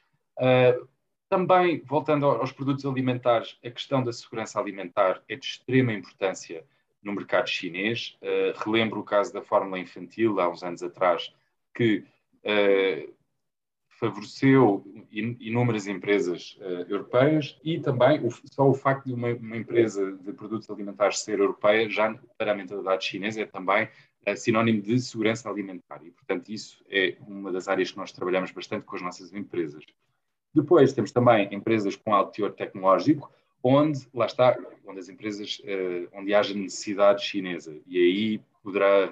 Também, 1.31 1.81
voltando 1.85 2.25
aos 2.25 2.51
produtos 2.51 2.85
alimentares, 2.85 3.57
a 3.63 3.71
questão 3.71 4.03
da 4.03 4.11
segurança 4.11 4.59
alimentar 4.59 5.23
é 5.29 5.37
de 5.37 5.45
extrema 5.45 5.93
importância 5.93 6.65
no 7.01 7.13
mercado 7.13 7.47
chinês. 7.47 8.17
Uh, 8.21 8.51
relembro 8.65 8.99
o 8.99 9.03
caso 9.05 9.31
da 9.31 9.41
fórmula 9.41 9.79
infantil, 9.79 10.41
há 10.41 10.49
uns 10.49 10.61
anos 10.61 10.83
atrás, 10.83 11.33
que 11.73 12.03
uh, 12.43 13.13
favoreceu 13.91 14.83
inúmeras 15.09 15.87
empresas 15.87 16.59
uh, 16.59 16.91
europeias 16.91 17.57
e 17.63 17.79
também 17.79 18.19
o, 18.27 18.29
só 18.51 18.69
o 18.69 18.73
facto 18.73 19.05
de 19.05 19.13
uma, 19.13 19.29
uma, 19.29 19.55
empresa 19.55 20.11
de 20.11 20.33
produtos 20.33 20.69
alimentares 20.69 21.19
ser 21.19 21.39
europeia, 21.39 21.89
já 21.89 22.13
para 22.37 22.51
a 22.51 22.55
mentalidade 22.55 23.05
chinesa, 23.05 23.39
é 23.39 23.45
também 23.45 23.87
sinónimo 24.35 24.81
de 24.81 24.99
segurança 24.99 25.49
alimentar. 25.49 26.01
E, 26.03 26.11
portanto, 26.11 26.49
isso 26.49 26.83
é 26.89 27.15
uma 27.25 27.53
das 27.53 27.69
áreas 27.69 27.89
que 27.89 27.97
nós 27.97 28.11
trabalhamos 28.11 28.51
bastante 28.51 28.85
com 28.85 28.97
as 28.97 29.01
nossas 29.01 29.33
empresas. 29.33 29.85
Depois 30.53 30.93
temos 30.93 31.11
também 31.11 31.53
empresas 31.53 31.95
com 31.95 32.13
alto 32.13 32.33
teor 32.33 32.51
tecnológico, 32.51 33.31
onde, 33.63 34.07
lá 34.13 34.25
está, 34.25 34.57
onde 34.85 34.99
as 34.99 35.09
empresas, 35.09 35.59
uh, 35.59 36.09
onde 36.13 36.33
haja 36.33 36.53
necessidade 36.53 37.23
chinesa. 37.23 37.77
E 37.87 37.97
aí 37.97 38.41
poderá 38.63 39.11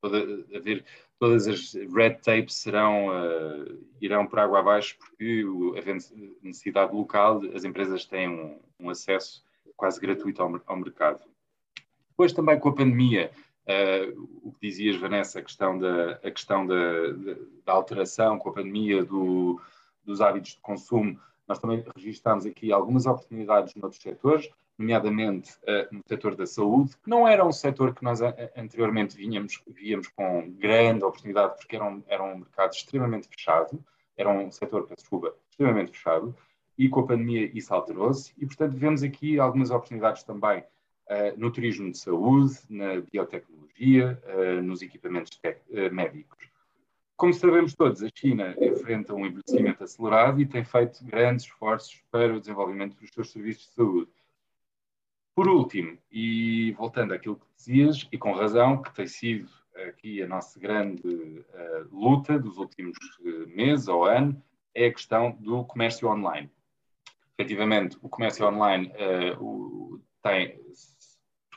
toda, 0.00 0.18
haver, 0.54 0.84
todas 1.18 1.48
as 1.48 1.74
red 1.74 2.14
tapes 2.22 2.56
serão, 2.56 3.08
uh, 3.08 3.78
irão 4.00 4.26
por 4.26 4.38
água 4.38 4.60
abaixo, 4.60 4.96
porque 4.98 5.44
havendo 5.76 6.04
necessidade 6.42 6.94
local, 6.94 7.40
as 7.54 7.64
empresas 7.64 8.04
têm 8.04 8.28
um, 8.28 8.58
um 8.78 8.90
acesso 8.90 9.44
quase 9.76 10.00
gratuito 10.00 10.42
ao, 10.42 10.60
ao, 10.66 10.76
mercado. 10.76 11.22
Depois 12.10 12.32
também 12.32 12.58
com 12.58 12.68
a 12.68 12.74
pandemia, 12.74 13.30
uh, 13.66 14.28
o 14.42 14.52
que 14.52 14.68
dizias, 14.68 14.96
Vanessa, 14.96 15.40
a 15.40 15.42
questão 15.42 15.78
da, 15.78 16.12
a 16.12 16.30
questão 16.30 16.66
da, 16.66 17.12
da, 17.12 17.36
da 17.64 17.72
alteração 17.72 18.38
com 18.38 18.50
a 18.50 18.52
pandemia 18.52 19.04
do 19.04 19.60
dos 20.06 20.20
hábitos 20.20 20.52
de 20.52 20.60
consumo, 20.60 21.18
nós 21.46 21.58
também 21.58 21.84
registámos 21.94 22.46
aqui 22.46 22.72
algumas 22.72 23.06
oportunidades 23.06 23.74
noutros 23.74 24.02
setores, 24.02 24.48
nomeadamente 24.78 25.52
uh, 25.62 25.94
no 25.94 26.02
setor 26.06 26.34
da 26.34 26.46
saúde, 26.46 26.96
que 27.02 27.08
não 27.08 27.26
era 27.26 27.44
um 27.44 27.52
setor 27.52 27.94
que 27.94 28.04
nós 28.04 28.20
uh, 28.20 28.34
anteriormente 28.56 29.16
vinhamos, 29.16 29.62
víamos 29.66 30.08
com 30.08 30.50
grande 30.50 31.04
oportunidade, 31.04 31.56
porque 31.56 31.76
era 31.76 31.84
um, 31.84 32.02
era 32.06 32.22
um 32.22 32.38
mercado 32.38 32.72
extremamente 32.72 33.28
fechado, 33.28 33.82
era 34.16 34.28
um 34.28 34.50
setor, 34.50 34.82
peço 34.82 35.02
desculpa, 35.02 35.34
extremamente 35.50 35.92
fechado, 35.92 36.34
e 36.76 36.88
com 36.88 37.00
a 37.00 37.06
pandemia 37.06 37.50
isso 37.54 37.72
alterou-se, 37.72 38.34
e 38.36 38.44
portanto 38.44 38.76
vemos 38.76 39.02
aqui 39.02 39.38
algumas 39.38 39.70
oportunidades 39.70 40.22
também 40.24 40.60
uh, 40.60 41.38
no 41.38 41.50
turismo 41.50 41.90
de 41.90 41.98
saúde, 41.98 42.54
na 42.68 43.00
biotecnologia, 43.00 44.20
nos 44.62 44.80
equipamentos 44.80 45.38
médicos. 45.92 46.48
Como 47.16 47.32
sabemos 47.32 47.74
todos, 47.74 48.02
a 48.02 48.08
China 48.14 48.54
enfrenta 48.60 49.14
um 49.14 49.24
envelhecimento 49.24 49.82
acelerado 49.82 50.38
e 50.38 50.46
tem 50.46 50.62
feito 50.62 51.02
grandes 51.02 51.46
esforços 51.46 52.02
para 52.10 52.34
o 52.34 52.40
desenvolvimento 52.40 52.94
dos 52.96 53.08
seus 53.10 53.30
serviços 53.30 53.68
de 53.68 53.72
saúde. 53.72 54.10
Por 55.34 55.48
último, 55.48 55.98
e 56.10 56.72
voltando 56.72 57.14
àquilo 57.14 57.36
que 57.36 57.46
dizias, 57.56 58.06
e 58.12 58.18
com 58.18 58.32
razão, 58.32 58.82
que 58.82 58.94
tem 58.94 59.06
sido 59.06 59.48
aqui 59.88 60.22
a 60.22 60.28
nossa 60.28 60.60
grande 60.60 61.06
uh, 61.06 61.88
luta 61.90 62.38
dos 62.38 62.58
últimos 62.58 62.96
uh, 63.20 63.48
meses 63.48 63.88
ou 63.88 64.04
ano, 64.04 64.42
é 64.74 64.86
a 64.86 64.92
questão 64.92 65.32
do 65.40 65.64
comércio 65.64 66.08
online. 66.08 66.50
Efetivamente, 67.38 67.96
o 68.02 68.08
comércio 68.10 68.46
online 68.46 68.88
uh, 68.88 69.42
o, 69.42 70.00
tem 70.22 70.60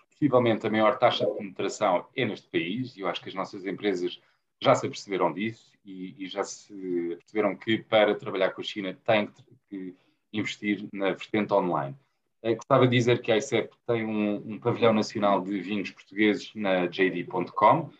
possivelmente 0.09 0.67
a 0.67 0.69
maior 0.69 0.97
taxa 0.97 1.25
de 1.25 1.33
penetração 1.33 2.05
é 2.15 2.25
neste 2.25 2.49
país, 2.49 2.95
e 2.95 3.01
eu 3.01 3.09
acho 3.09 3.21
que 3.21 3.29
as 3.29 3.35
nossas 3.35 3.65
empresas 3.65 4.21
já 4.61 4.75
se 4.75 4.85
aperceberam 4.85 5.31
disso 5.33 5.71
e, 5.85 6.15
e, 6.17 6.27
já 6.27 6.43
se 6.43 6.73
perceberam 7.19 7.55
que 7.55 7.79
para 7.79 8.15
trabalhar 8.15 8.51
com 8.51 8.61
a 8.61 8.63
China 8.63 8.97
têm 9.05 9.29
que 9.69 9.95
investir 10.33 10.87
na 10.93 11.11
vertente 11.11 11.53
online. 11.53 11.95
Eu 12.41 12.55
gostava 12.55 12.87
de 12.87 12.95
dizer 12.95 13.21
que 13.21 13.31
a 13.31 13.37
ICEP 13.37 13.75
tem 13.85 14.05
um, 14.05 14.35
um 14.53 14.59
pavilhão 14.59 14.93
nacional 14.93 15.41
de 15.41 15.59
vinhos 15.59 15.91
portugueses 15.91 16.51
na 16.55 16.87
jd.com 16.87 17.79
uh, 17.79 17.91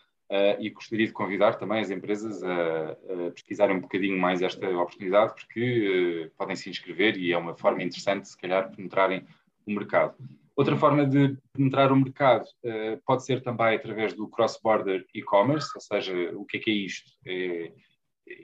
e 0.58 0.70
gostaria 0.70 1.06
de 1.06 1.12
convidar 1.12 1.56
também 1.56 1.80
as 1.80 1.90
empresas 1.90 2.42
a, 2.42 2.92
a, 2.92 3.30
pesquisarem 3.32 3.76
um 3.76 3.80
bocadinho 3.80 4.18
mais 4.18 4.40
esta 4.40 4.66
oportunidade, 4.70 5.34
porque 5.34 6.26
uh, 6.26 6.30
podem 6.38 6.56
se 6.56 6.70
inscrever 6.70 7.18
e 7.18 7.32
é 7.32 7.38
uma 7.38 7.54
forma 7.54 7.82
interessante, 7.82 8.28
se 8.28 8.36
calhar, 8.36 8.74
penetrarem 8.74 9.26
o 9.66 9.72
mercado. 9.72 10.14
Outra 10.60 10.76
forma 10.76 11.06
de 11.06 11.38
penetrar 11.54 11.90
o 11.90 11.96
mercado 11.96 12.44
uh, 12.44 13.00
pode 13.06 13.24
ser 13.24 13.42
também 13.42 13.74
através 13.76 14.12
do 14.12 14.28
cross-border 14.28 15.06
e-commerce, 15.14 15.70
ou 15.74 15.80
seja, 15.80 16.12
o 16.36 16.44
que 16.44 16.58
é 16.58 16.60
que 16.60 16.70
é 16.70 16.74
isto? 16.74 17.10
É, 17.26 17.72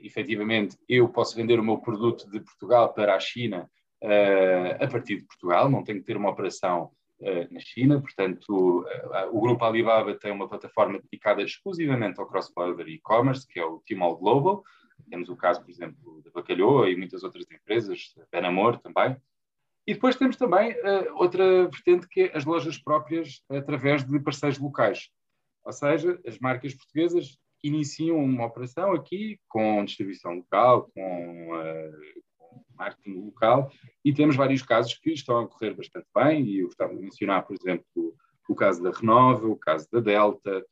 efetivamente, 0.02 0.78
eu 0.88 1.10
posso 1.10 1.36
vender 1.36 1.60
o 1.60 1.62
meu 1.62 1.76
produto 1.76 2.26
de 2.30 2.40
Portugal 2.40 2.94
para 2.94 3.14
a 3.14 3.20
China 3.20 3.70
uh, 4.02 4.82
a 4.82 4.88
partir 4.88 5.16
de 5.16 5.26
Portugal, 5.26 5.68
não 5.68 5.84
tenho 5.84 5.98
que 5.98 6.06
ter 6.06 6.16
uma 6.16 6.30
operação 6.30 6.90
uh, 7.20 7.52
na 7.52 7.60
China, 7.60 8.00
portanto, 8.00 8.86
o 9.30 9.38
grupo 9.38 9.66
Alibaba 9.66 10.14
tem 10.14 10.32
uma 10.32 10.48
plataforma 10.48 10.98
dedicada 10.98 11.42
exclusivamente 11.42 12.18
ao 12.18 12.26
cross-border 12.26 12.88
e-commerce, 12.88 13.46
que 13.46 13.60
é 13.60 13.64
o 13.66 13.82
Tmall 13.86 14.16
Global, 14.16 14.62
temos 15.10 15.28
o 15.28 15.36
caso, 15.36 15.60
por 15.60 15.68
exemplo, 15.68 16.22
da 16.24 16.30
Bacalhoa 16.30 16.88
e 16.88 16.96
muitas 16.96 17.22
outras 17.22 17.44
empresas, 17.50 18.14
Benamor 18.32 18.78
também, 18.78 19.14
e 19.86 19.94
depois 19.94 20.16
temos 20.16 20.36
também 20.36 20.72
uh, 20.72 21.14
outra 21.14 21.68
vertente 21.68 22.08
que 22.08 22.22
é 22.22 22.36
as 22.36 22.44
lojas 22.44 22.76
próprias 22.76 23.42
através 23.48 24.04
de 24.04 24.18
parceiros 24.18 24.58
locais. 24.58 25.10
Ou 25.64 25.72
seja, 25.72 26.20
as 26.26 26.38
marcas 26.38 26.74
portuguesas 26.74 27.38
iniciam 27.62 28.18
uma 28.18 28.46
operação 28.46 28.92
aqui 28.92 29.38
com 29.48 29.84
distribuição 29.84 30.34
local, 30.34 30.90
com, 30.92 31.54
uh, 31.54 32.22
com 32.36 32.64
marketing 32.74 33.20
local, 33.26 33.70
e 34.04 34.12
temos 34.12 34.34
vários 34.34 34.62
casos 34.62 34.94
que 34.94 35.12
estão 35.12 35.38
a 35.38 35.48
correr 35.48 35.74
bastante 35.74 36.06
bem, 36.14 36.44
e 36.44 36.60
eu 36.60 36.66
gostava 36.66 36.94
de 36.94 37.02
mencionar, 37.02 37.46
por 37.46 37.54
exemplo, 37.54 38.14
o 38.48 38.54
caso 38.54 38.82
da 38.82 38.90
Renova, 38.90 39.46
o 39.46 39.56
caso 39.56 39.88
da 39.92 40.00
Delta, 40.00 40.64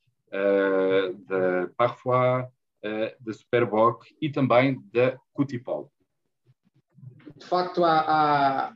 da 1.27 1.71
Parfois, 1.77 2.47
da 3.21 3.33
Superboc 3.33 4.05
e 4.21 4.31
também 4.31 4.81
da 4.93 5.19
Cutipol. 5.33 5.91
De 7.37 7.47
facto, 7.47 7.85
há, 7.85 8.01
há, 8.07 8.75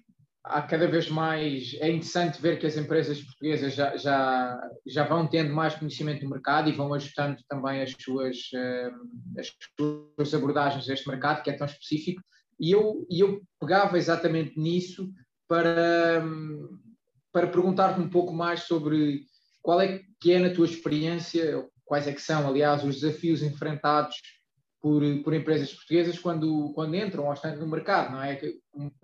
há, 0.49 0.63
cada 0.63 0.89
vez 0.89 1.09
mais. 1.09 1.75
É 1.81 1.89
interessante 1.89 2.41
ver 2.41 2.59
que 2.59 2.67
as 2.67 2.77
empresas 2.77 3.21
portuguesas 3.21 3.75
já, 3.75 3.97
já, 3.97 4.71
já 4.87 5.05
vão 5.05 5.27
tendo 5.27 5.53
mais 5.53 5.75
conhecimento 5.75 6.21
do 6.21 6.31
mercado 6.31 6.69
e 6.69 6.73
vão 6.73 6.93
ajustando 6.95 7.37
também 7.49 7.83
as 7.83 7.95
suas, 8.01 8.37
as 9.39 9.53
suas 9.79 10.35
abordagens 10.35 10.89
a 10.89 10.95
este 10.95 11.09
mercado, 11.09 11.43
que 11.43 11.51
é 11.51 11.53
tão 11.53 11.67
específico. 11.67 12.23
E 12.59 12.73
eu, 12.73 13.07
eu 13.11 13.41
pegava 13.61 13.97
exatamente 13.97 14.59
nisso 14.59 15.13
para, 15.47 16.25
para 17.33 17.47
perguntar-te 17.47 18.01
um 18.01 18.09
pouco 18.09 18.33
mais 18.33 18.65
sobre 18.65 19.23
qual 19.63 19.81
é 19.81 20.01
que 20.21 20.33
é, 20.33 20.39
na 20.39 20.51
tua 20.51 20.67
experiência, 20.67 21.65
quais 21.85 22.09
é 22.09 22.13
que 22.13 22.23
são, 22.23 22.49
aliás, 22.49 22.83
os 22.83 23.01
desafios 23.01 23.43
enfrentados 23.43 24.17
por, 24.81 25.03
por 25.23 25.35
empresas 25.35 25.73
portuguesas 25.73 26.19
quando, 26.19 26.73
quando 26.75 26.97
entram 26.97 27.27
ou 27.27 27.33
estão 27.33 27.55
no 27.57 27.67
mercado, 27.67 28.13
não 28.13 28.23
é? 28.23 28.41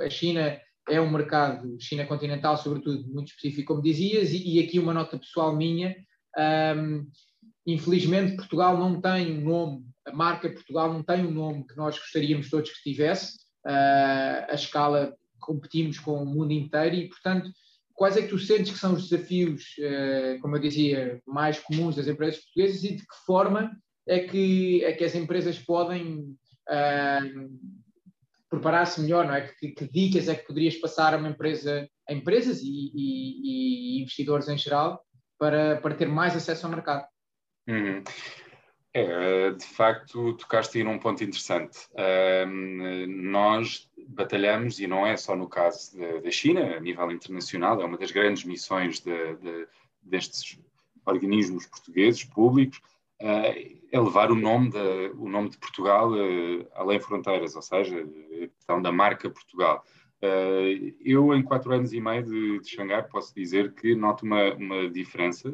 A 0.01 0.11
China 0.11 0.59
é 0.89 1.01
um 1.01 1.11
mercado, 1.11 1.77
China 1.81 2.07
continental, 2.07 2.57
sobretudo, 2.57 3.07
muito 3.09 3.29
específico, 3.29 3.73
como 3.73 3.83
dizias, 3.83 4.31
e, 4.33 4.57
e 4.57 4.65
aqui 4.65 4.79
uma 4.79 4.95
nota 4.95 5.19
pessoal 5.19 5.55
minha. 5.55 5.97
Um, 6.77 7.07
infelizmente, 7.67 8.37
Portugal 8.37 8.77
não 8.77 9.01
tem 9.01 9.39
um 9.39 9.41
nome, 9.43 9.85
a 10.07 10.13
marca 10.13 10.51
Portugal 10.51 10.93
não 10.93 11.03
tem 11.03 11.25
um 11.25 11.31
nome 11.31 11.67
que 11.67 11.77
nós 11.77 11.99
gostaríamos 11.99 12.51
todos 12.51 12.71
que 12.71 12.91
tivesse. 12.91 13.37
Uh, 13.67 14.45
a 14.51 14.55
escala 14.55 15.15
competimos 15.41 15.99
com 15.99 16.23
o 16.23 16.27
mundo 16.27 16.53
inteiro 16.53 16.97
e, 16.97 17.09
portanto, 17.09 17.51
quais 17.95 18.17
é 18.17 18.23
que 18.23 18.29
tu 18.29 18.39
sentes 18.39 18.73
que 18.73 18.79
são 18.79 18.93
os 18.95 19.09
desafios, 19.09 19.63
uh, 19.79 20.39
como 20.41 20.57
eu 20.57 20.61
dizia, 20.61 21.23
mais 21.27 21.59
comuns 21.61 21.97
das 21.97 22.09
empresas 22.09 22.41
portuguesas 22.43 22.85
e 22.85 22.97
de 22.97 23.03
que 23.03 23.25
forma 23.25 23.75
é 24.07 24.21
que, 24.21 24.85
é 24.85 24.93
que 24.93 25.05
as 25.05 25.15
empresas 25.15 25.59
podem 25.59 26.37
uh, 26.69 27.51
preparar-se 28.55 29.01
melhor, 29.01 29.27
não 29.27 29.35
é? 29.35 29.49
Que, 29.59 29.69
que, 29.69 29.89
dicas 29.89 30.29
é 30.29 30.35
que 30.35 30.47
poderias 30.47 30.77
passar 30.77 31.15
a 31.15 31.17
uma 31.17 31.29
empresa, 31.29 31.89
a 32.09 32.13
empresas 32.13 32.61
e, 32.63 32.91
e, 32.95 33.99
e 33.99 34.03
investidores 34.03 34.49
em 34.49 34.57
geral 34.57 35.05
para, 35.39 35.77
para 35.77 35.95
ter 35.95 36.09
mais 36.09 36.37
acesso 36.37 36.67
ao 36.67 36.73
mercado? 36.73 37.07
Uhum. 37.69 38.03
É, 38.97 39.51
de 39.51 39.65
facto, 39.65 40.35
tocaste 40.35 40.79
aí 40.79 40.85
num 40.85 40.99
ponto 40.99 41.25
interessante. 41.25 41.79
Uh, 41.93 43.07
nós 43.09 43.91
batalhamos, 44.09 44.79
e 44.79 44.87
não 44.87 45.05
é 45.05 45.17
só 45.17 45.35
no 45.35 45.49
caso 45.49 45.99
da 46.23 46.31
China, 46.31 46.77
a 46.77 46.81
nível 46.81 47.11
internacional, 47.11 47.81
é 47.81 47.85
uma 47.85 47.99
das 47.99 48.13
grandes 48.13 48.45
missões 48.45 49.01
de, 49.01 49.35
de, 49.37 49.67
destes 50.01 50.61
organismos 51.05 51.67
portugueses 51.67 52.23
públicos, 52.25 52.81
é 53.95 54.01
levar 54.01 54.31
o 54.31 54.35
nome 54.35 54.71
de, 54.71 55.13
o 55.17 55.29
nome 55.29 55.51
de 55.51 55.59
Portugal 55.59 56.11
uh, 56.13 56.67
além 56.75 56.99
fronteiras, 56.99 57.55
ou 57.55 57.63
seja, 57.63 57.97
a 57.99 58.49
questão 58.49 58.83
da 58.83 58.91
marca 58.91 59.31
Portugal. 59.31 59.85
Uh, 60.23 60.95
eu, 61.01 61.35
em 61.35 61.43
quatro 61.43 61.73
anos 61.73 61.93
e 61.93 62.01
meio 62.01 62.25
de, 62.25 62.61
de 62.61 62.69
Xangai, 62.69 63.03
posso 63.05 63.35
dizer 63.35 63.73
que 63.73 63.95
noto 63.95 64.25
uma, 64.25 64.53
uma 64.55 64.91
diferença 64.91 65.49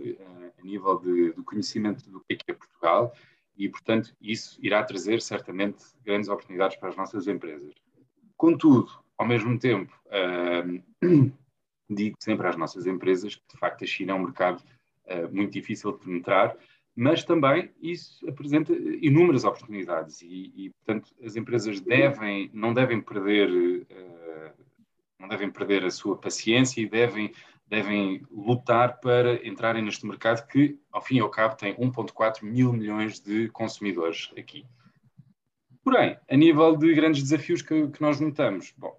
a 0.59 0.64
nível 0.64 0.98
de, 0.98 1.33
do 1.33 1.44
conhecimento 1.44 2.09
do 2.11 2.20
que 2.20 2.35
é, 2.35 2.37
que 2.37 2.50
é 2.50 2.54
Portugal 2.54 3.12
e, 3.56 3.68
portanto, 3.68 4.14
isso 4.20 4.59
irá 4.62 4.83
trazer 4.83 5.20
certamente 5.20 5.85
grandes 6.02 6.30
oportunidades 6.30 6.78
para 6.78 6.88
as 6.88 6.96
nossas 6.96 7.26
empresas. 7.26 7.74
Contudo, 8.37 8.90
ao 9.18 9.26
mesmo 9.26 9.59
tempo, 9.59 9.92
uh, 10.06 10.83
digo 11.90 12.16
sempre 12.20 12.48
às 12.48 12.56
nossas 12.56 12.87
empresas 12.87 13.37
que, 13.37 13.42
de 13.52 13.59
facto, 13.59 13.85
a 13.85 13.87
China 13.87 14.12
é 14.12 14.14
um 14.14 14.22
mercado 14.22 14.62
uh, 15.04 15.35
muito 15.35 15.52
difícil 15.52 15.92
de 15.92 15.98
penetrar, 15.98 16.56
mas 16.96 17.24
também 17.24 17.70
isso 17.81 18.29
apresenta 18.29 18.72
inúmeras 18.72 19.44
oportunidades 19.44 20.22
e, 20.22 20.53
e 20.57 20.70
portanto, 20.70 21.14
as 21.24 21.37
empresas 21.37 21.81
devem, 21.81 22.50
não 22.53 22.74
devem 22.74 23.00
perder, 23.00 23.48
uh, 23.50 24.53
não 25.18 25.29
devem 25.29 25.50
perder 25.50 25.85
a 25.85 25.90
sua 25.90 26.16
paciência 26.16 26.81
e 26.81 26.88
devem 26.88 27.33
devem 27.70 28.26
lutar 28.33 28.98
para 28.98 29.46
entrarem 29.46 29.81
neste 29.85 30.05
mercado 30.05 30.44
que, 30.48 30.76
ao 30.90 31.00
fim 31.00 31.18
e 31.18 31.20
ao 31.20 31.31
cabo, 31.31 31.55
tem 31.55 31.72
1,4 31.76 32.42
mil 32.42 32.72
milhões 32.72 33.20
de 33.20 33.48
consumidores 33.50 34.33
aqui. 34.37 34.66
Porém, 35.85 36.18
a 36.29 36.37
nível 36.37 36.76
de 36.76 36.92
grandes 36.92 37.22
desafios 37.22 37.62
que, 37.62 37.87
que 37.88 38.03
nós 38.03 38.18
notamos, 38.18 38.74
bom, 38.76 38.94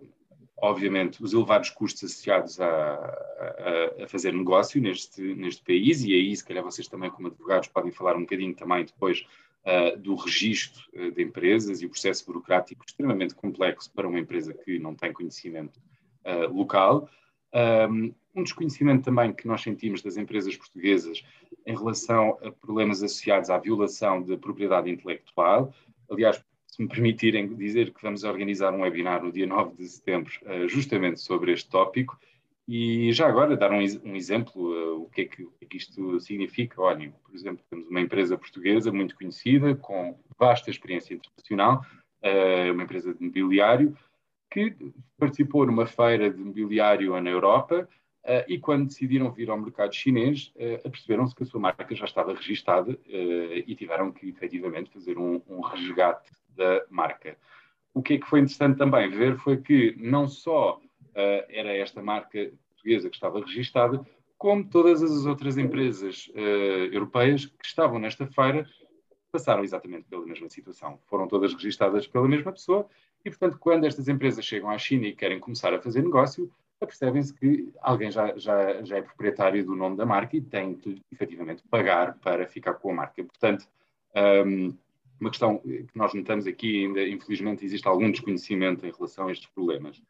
obviamente, 0.61 1.21
os 1.23 1.33
elevados 1.33 1.71
custos 1.71 2.03
associados 2.03 2.61
a, 2.61 2.67
a, 2.69 4.03
a, 4.03 4.07
fazer 4.07 4.31
negócio 4.31 4.79
neste, 4.79 5.21
neste 5.33 5.63
país, 5.63 6.03
e 6.03 6.13
aí, 6.13 6.35
se 6.35 6.45
calhar, 6.45 6.63
vocês 6.63 6.87
também, 6.87 7.09
como 7.09 7.27
advogados, 7.27 7.67
podem 7.67 7.91
falar 7.91 8.15
um 8.15 8.21
bocadinho 8.21 8.53
também 8.53 8.85
depois 8.85 9.25
uh, 9.65 9.97
do 9.97 10.13
registro 10.13 10.83
uh, 10.93 11.11
de 11.11 11.23
empresas 11.23 11.81
e 11.81 11.87
o 11.87 11.89
processo 11.89 12.23
burocrático 12.27 12.85
extremamente 12.87 13.33
complexo 13.33 13.91
para 13.91 14.07
uma 14.07 14.19
empresa 14.19 14.53
que 14.53 14.77
não 14.77 14.93
tem 14.93 15.11
conhecimento 15.11 15.81
uh, 16.23 16.53
local. 16.53 17.09
Um, 17.89 18.13
um 18.33 18.43
desconhecimento 18.43 19.03
também 19.03 19.33
que 19.33 19.47
nós 19.47 19.61
sentimos 19.61 20.01
das 20.01 20.15
empresas 20.15 20.55
portuguesas 20.55 21.23
em 21.65 21.75
relação 21.75 22.37
a 22.43 22.51
problemas 22.51 23.03
associados 23.03 23.49
à 23.49 23.57
violação 23.57 24.21
da 24.21 24.37
propriedade 24.37 24.89
intelectual. 24.89 25.73
Aliás, 26.09 26.41
se 26.71 26.81
me 26.81 26.87
permitirem 26.87 27.53
dizer 27.53 27.93
que 27.93 28.01
vamos 28.01 28.23
organizar 28.23 28.73
um 28.73 28.81
webinar 28.81 29.21
no 29.21 29.31
dia 29.31 29.45
9 29.45 29.75
de 29.75 29.87
setembro, 29.89 30.31
uh, 30.43 30.69
justamente 30.69 31.19
sobre 31.19 31.51
este 31.51 31.69
tópico. 31.69 32.17
E 32.65 33.11
já 33.11 33.27
agora, 33.27 33.57
dar 33.57 33.71
um, 33.71 33.79
um 34.05 34.15
exemplo, 34.15 34.71
uh, 34.71 35.03
o, 35.03 35.09
que 35.09 35.21
é 35.21 35.25
que, 35.25 35.43
o, 35.43 35.51
que 35.51 35.65
é 35.65 35.67
que, 35.67 35.77
isto 35.77 36.19
significa. 36.21 36.81
Olhem, 36.81 37.11
por 37.11 37.35
exemplo, 37.35 37.61
temos 37.69 37.87
uma 37.89 37.99
empresa 37.99 38.37
portuguesa 38.37 38.89
muito 38.89 39.15
conhecida, 39.17 39.75
com 39.75 40.17
vasta 40.39 40.71
experiência 40.71 41.13
internacional, 41.13 41.85
uh, 42.23 42.71
uma 42.71 42.83
empresa 42.83 43.13
de 43.13 43.21
mobiliário, 43.21 43.97
que 44.49 44.73
participou 45.17 45.65
numa 45.65 45.85
feira 45.85 46.29
de 46.29 46.39
mobiliário 46.39 47.19
na 47.21 47.29
Europa 47.29 47.87
e 48.47 48.59
quando 48.59 48.87
decidiram 48.87 49.31
vir 49.31 49.49
ao 49.49 49.57
mercado 49.57 49.95
chinês, 49.95 50.53
aperceberam-se 50.85 51.33
que 51.33 51.43
a 51.43 51.45
sua 51.45 51.59
marca 51.59 51.95
já 51.95 52.03
estava 52.03 52.33
registada 52.33 52.99
e 53.07 53.73
tiveram 53.75 54.11
que 54.11 54.27
efetivamente 54.27 54.91
fazer 54.91 55.17
um, 55.17 55.41
um, 55.47 55.61
resgate 55.61 56.29
da 56.55 56.85
marca. 56.89 57.37
O 57.93 58.01
que 58.01 58.13
é 58.13 58.17
que 58.17 58.27
foi 58.27 58.39
interessante 58.39 58.77
também 58.77 59.09
ver 59.09 59.37
foi 59.37 59.57
que 59.57 59.95
não 59.99 60.27
só 60.27 60.79
era 61.13 61.75
esta 61.75 62.01
marca 62.01 62.51
portuguesa 62.69 63.09
que 63.09 63.15
estava 63.15 63.39
registada, 63.41 64.05
como 64.37 64.63
todas 64.63 65.03
as 65.03 65.25
outras 65.25 65.57
empresas 65.57 66.31
europeias 66.91 67.45
que 67.45 67.65
estavam 67.65 67.99
nesta 67.99 68.25
feira 68.25 68.65
passaram 69.31 69.63
exatamente 69.63 70.05
pela 70.09 70.25
mesma 70.25 70.49
situação. 70.49 70.99
Foram 71.07 71.27
todas 71.27 71.53
registadas 71.53 72.07
pela 72.07 72.27
mesma 72.27 72.51
pessoa 72.51 72.87
e, 73.23 73.29
portanto, 73.29 73.57
quando 73.59 73.85
estas 73.85 74.07
empresas 74.07 74.43
chegam 74.45 74.69
à 74.69 74.77
China 74.77 75.07
e 75.07 75.15
querem 75.15 75.39
começar 75.39 75.73
a 75.73 75.81
fazer 75.81 76.01
negócio, 76.01 76.51
percebem-se 76.79 77.33
que 77.33 77.71
alguém 77.81 78.09
já, 78.09 78.35
já, 78.37 78.83
já 78.83 78.97
é 78.97 79.01
proprietário 79.01 79.63
do 79.63 79.75
nome 79.75 79.95
da 79.95 80.05
marca 80.05 80.35
e 80.35 80.41
tem 80.41 80.73
que, 80.73 81.01
efetivamente, 81.11 81.63
pagar 81.69 82.17
para 82.19 82.47
ficar 82.47 82.73
com 82.73 82.91
a 82.91 82.95
marca. 82.95 83.23
Portanto, 83.23 83.67
um, 84.45 84.75
uma 85.21 85.29
questão 85.29 85.59
que 85.59 85.87
nós 85.93 86.13
notamos 86.13 86.47
aqui, 86.47 86.85
ainda, 86.85 87.07
infelizmente, 87.07 87.63
existe 87.63 87.87
algum 87.87 88.09
desconhecimento 88.09 88.85
em 88.85 88.91
relação 88.91 89.27
a 89.27 89.31
estes 89.31 89.47
problemas. 89.49 90.01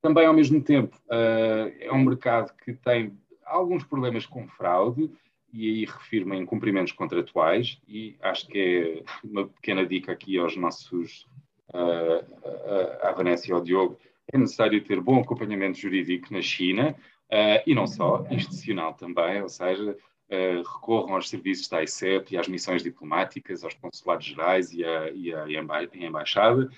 Também, 0.00 0.26
ao 0.26 0.32
mesmo 0.34 0.60
tempo, 0.60 0.96
uh, 1.06 1.70
é 1.78 1.92
um 1.92 2.02
mercado 2.02 2.52
que 2.64 2.72
tem 2.72 3.16
alguns 3.44 3.84
problemas 3.84 4.24
com 4.24 4.48
fraude, 4.48 5.10
e 5.52 5.68
aí 5.68 5.84
refiro-me 5.84 6.36
em 6.36 6.46
cumprimentos 6.46 6.92
contratuais, 6.92 7.78
e 7.86 8.16
acho 8.20 8.48
que 8.48 9.04
é 9.04 9.26
uma 9.26 9.46
pequena 9.46 9.86
dica 9.86 10.12
aqui 10.12 10.38
aos 10.38 10.56
nossos 10.56 11.26
uh, 11.74 13.06
à 13.06 13.12
Vanessa 13.12 13.48
e 13.48 13.52
ao 13.52 13.60
Diogo, 13.60 13.98
é 14.32 14.38
necessário 14.38 14.82
ter 14.82 15.00
bom 15.00 15.20
acompanhamento 15.20 15.78
jurídico 15.78 16.32
na 16.32 16.40
China 16.40 16.96
e 17.66 17.74
não 17.74 17.86
só, 17.86 18.24
institucional 18.30 18.94
também, 18.94 19.42
ou 19.42 19.48
seja, 19.48 19.96
recorram 20.30 21.14
aos 21.14 21.28
serviços 21.28 21.68
da 21.68 21.82
ICEP 21.82 22.34
e 22.34 22.38
às 22.38 22.48
missões 22.48 22.82
diplomáticas, 22.82 23.62
aos 23.62 23.74
consulados 23.74 24.26
gerais 24.26 24.72
e 24.72 24.84
à, 24.84 25.10
e 25.10 25.28
e 25.28 25.56
à 25.56 26.06
embaixada. 26.06 26.70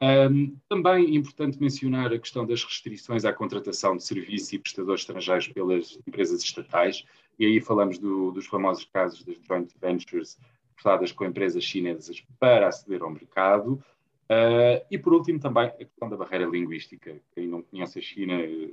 Um, 0.00 0.56
também 0.68 1.06
é 1.06 1.14
importante 1.16 1.60
mencionar 1.60 2.12
a 2.12 2.18
questão 2.18 2.46
das 2.46 2.62
restrições 2.62 3.24
à 3.24 3.32
contratação 3.32 3.96
de 3.96 4.04
serviços 4.04 4.52
e 4.52 4.58
prestadores 4.58 5.00
estrangeiros 5.00 5.48
pelas 5.48 5.98
empresas 6.06 6.42
estatais, 6.42 7.04
e 7.38 7.44
aí 7.44 7.60
falamos 7.60 7.98
do, 7.98 8.30
dos 8.30 8.46
famosos 8.46 8.84
casos 8.84 9.24
das 9.24 9.36
joint 9.46 9.72
ventures 9.80 10.38
prestadas 10.74 11.10
com 11.10 11.24
empresas 11.24 11.64
chinesas 11.64 12.22
para 12.38 12.68
aceder 12.68 13.02
ao 13.02 13.10
mercado, 13.10 13.82
Uh, 14.28 14.84
e 14.90 14.98
por 14.98 15.14
último, 15.14 15.40
também 15.40 15.64
a 15.68 15.70
questão 15.70 16.08
da 16.08 16.16
barreira 16.16 16.44
linguística. 16.44 17.18
Quem 17.34 17.48
não 17.48 17.62
conhece 17.62 17.98
a 17.98 18.02
China 18.02 18.34
eh, 18.34 18.68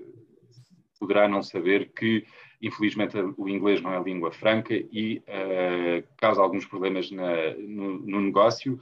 poderá 1.00 1.30
não 1.30 1.42
saber 1.42 1.94
que, 1.94 2.26
infelizmente, 2.62 3.18
o 3.38 3.50
inglês 3.50 3.82
não 3.82 3.94
é 3.94 4.02
língua 4.02 4.32
franca 4.32 4.74
e 4.74 5.22
uh, 5.28 6.08
causa 6.18 6.42
alguns 6.42 6.66
problemas 6.66 7.12
na, 7.12 7.54
no, 7.58 8.00
no, 8.00 8.22
negócio, 8.22 8.80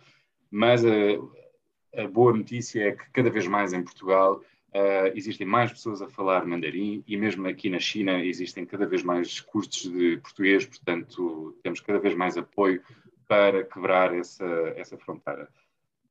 mas 0.49 0.83
a, 0.85 2.01
a, 2.01 2.07
boa 2.07 2.33
notícia 2.33 2.81
é 2.87 2.91
que 2.91 3.09
cada 3.11 3.29
vez 3.29 3.47
mais 3.47 3.73
em 3.73 3.83
Portugal 3.83 4.41
Uh, 4.75 5.13
existem 5.13 5.45
mais 5.45 5.71
pessoas 5.71 6.01
a 6.01 6.09
falar 6.09 6.47
mandarim 6.47 7.03
e 7.07 7.15
mesmo 7.15 7.47
aqui 7.47 7.69
na 7.69 7.77
China 7.77 8.19
existem 8.25 8.65
cada 8.65 8.87
vez 8.87 9.03
mais 9.03 9.39
cursos 9.39 9.83
de 9.83 10.17
português, 10.17 10.65
portanto 10.65 11.55
temos 11.61 11.79
cada 11.79 11.99
vez 11.99 12.15
mais 12.15 12.37
apoio 12.37 12.81
para 13.27 13.63
quebrar 13.63 14.15
essa, 14.15 14.45
essa 14.75 14.97
fronteira. 14.97 15.47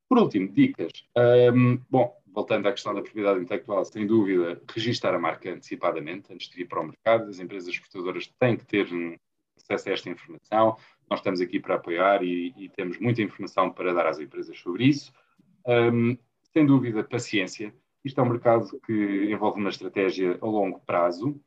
Por 0.08 0.18
último, 0.18 0.48
dicas. 0.48 0.92
Um, 1.16 1.80
bom, 1.90 2.14
voltando 2.32 2.66
à 2.66 2.72
questão 2.72 2.94
da 2.94 3.02
propriedade 3.02 3.40
intelectual, 3.40 3.84
sem 3.84 4.06
dúvida, 4.06 4.60
registar 4.74 5.14
a 5.14 5.18
marca 5.18 5.50
antecipadamente, 5.50 6.32
antes 6.32 6.48
de 6.48 6.62
ir 6.62 6.66
para 6.66 6.80
o 6.80 6.86
mercado. 6.86 7.28
As 7.28 7.38
empresas 7.38 7.68
exportadoras 7.68 8.26
têm 8.38 8.56
que 8.56 8.64
ter 8.64 8.88
acesso 9.58 9.90
a 9.90 9.92
esta 9.92 10.10
informação. 10.10 10.76
Nós 11.10 11.20
estamos 11.20 11.40
aqui 11.40 11.60
para 11.60 11.74
apoiar 11.74 12.22
e, 12.24 12.54
e 12.56 12.68
temos 12.70 12.98
muita 12.98 13.22
informação 13.22 13.70
para 13.70 13.92
dar 13.92 14.06
às 14.06 14.18
empresas 14.18 14.58
sobre 14.58 14.84
isso. 14.84 15.12
Um, 15.66 16.16
sem 16.52 16.66
dúvida, 16.66 17.04
paciência. 17.04 17.74
Isto 18.04 18.20
é 18.20 18.24
um 18.24 18.30
mercado 18.30 18.80
que 18.84 19.30
envolve 19.30 19.60
uma 19.60 19.70
estratégia 19.70 20.38
a 20.40 20.46
longo 20.46 20.80
prazo. 20.80 21.38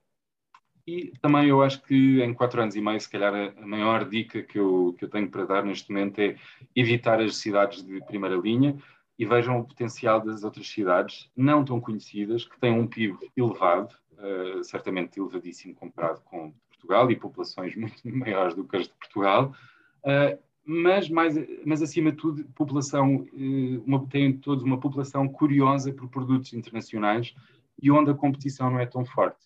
E 0.88 1.12
também 1.19 1.50
eu 1.50 1.63
acho 1.63 1.82
que 1.82 2.21
em 2.21 2.32
quatro 2.32 2.62
anos 2.62 2.76
e 2.76 2.82
meio, 2.82 3.02
se 3.02 3.10
calhar, 3.10 3.34
a 3.58 3.65
maior 3.65 4.08
dica 4.08 4.43
que 4.43 4.60
eu, 4.60 4.95
que 4.98 5.06
eu 5.06 5.10
tenho 5.10 5.30
para 5.30 5.45
dar 5.45 5.65
neste 5.65 5.91
momento 5.91 6.19
é 6.19 6.36
evitar 6.76 7.19
as 7.19 7.38
cidades 7.38 7.84
de 7.84 8.00
primeira 8.06 8.36
linha 8.36 8.78
e 9.17 9.25
vejam 9.25 9.60
o 9.60 9.65
potencial 9.65 10.19
das 10.21 10.43
outras 10.43 10.67
cidades 10.67 11.30
não 11.36 11.63
tão 11.63 11.80
conhecidas, 11.80 12.45
que 12.45 12.60
têm 12.60 12.71
um 12.71 12.88
PIB 12.88 13.17
elevado, 13.36 13.95
uh, 14.13 14.63
certamente 14.63 15.19
elevadíssimo 15.19 15.73
comparado 15.75 16.21
com 16.25 16.54
Portugal 16.69 17.10
e 17.10 17.15
populações 17.15 17.75
muito 17.78 17.95
maiores 18.06 18.56
do 18.56 18.65
que 18.65 18.78
as 18.78 18.88
de 18.88 18.93
Portugal, 18.93 19.56
uh, 20.04 20.45
mas, 20.65 21.10
mais, 21.10 21.36
mas 21.63 21.82
acima 21.82 22.12
de 22.12 22.17
tudo, 22.17 22.43
população, 22.56 23.28
eh, 23.34 23.80
uma, 23.86 24.04
tem 24.08 24.36
todos 24.36 24.63
uma 24.63 24.80
população 24.80 25.28
curiosa 25.28 25.93
por 25.93 26.10
produtos 26.10 26.54
internacionais 26.54 27.36
e 27.80 27.91
onde 27.91 28.10
a 28.10 28.15
competição 28.15 28.71
não 28.71 28.80
é 28.80 28.86
tão 28.88 29.06
forte. 29.06 29.45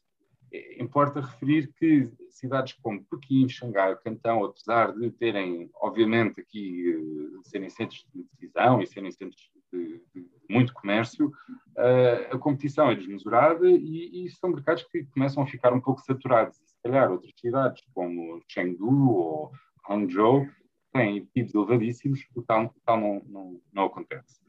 Importa 0.80 1.20
referir 1.20 1.74
que 1.78 2.10
cidades 2.30 2.74
como 2.82 3.04
Pequim, 3.04 3.50
Xangai, 3.50 3.98
Cantão, 3.98 4.46
apesar 4.46 4.94
de 4.94 5.12
terem, 5.12 5.70
obviamente, 5.76 6.40
aqui 6.40 6.96
uh, 6.96 7.42
serem 7.44 7.70
centros 7.70 8.08
de 8.16 8.24
decisão 8.24 8.82
e 8.82 8.88
serem 8.88 9.12
centros 9.12 9.52
de, 9.72 10.02
de 10.14 10.30
muito 10.50 10.74
comércio, 10.74 11.28
uh, 11.28 12.36
a 12.36 12.38
competição 12.38 12.90
é 12.90 12.96
desmesurada 12.96 13.70
e, 13.70 14.26
e, 14.26 14.30
são 14.32 14.50
mercados 14.50 14.84
que 14.84 15.04
começam 15.06 15.44
a 15.44 15.48
ficar 15.48 15.74
um 15.74 15.80
pouco 15.82 16.02
saturados. 16.02 16.58
Se 16.58 16.82
calhar 16.84 17.12
outras 17.12 17.32
cidades 17.40 17.84
como 17.94 18.42
Chengdu 18.48 19.12
ou 19.12 19.52
Hangzhou 19.88 20.48
têm 20.92 21.26
PIBs 21.28 21.54
elevadíssimos, 21.54 22.26
o 22.36 22.42
tal, 22.42 22.74
tal 22.86 23.00
não, 23.00 23.22
não, 23.28 23.62
não, 23.72 23.84
acontece. 23.86 24.40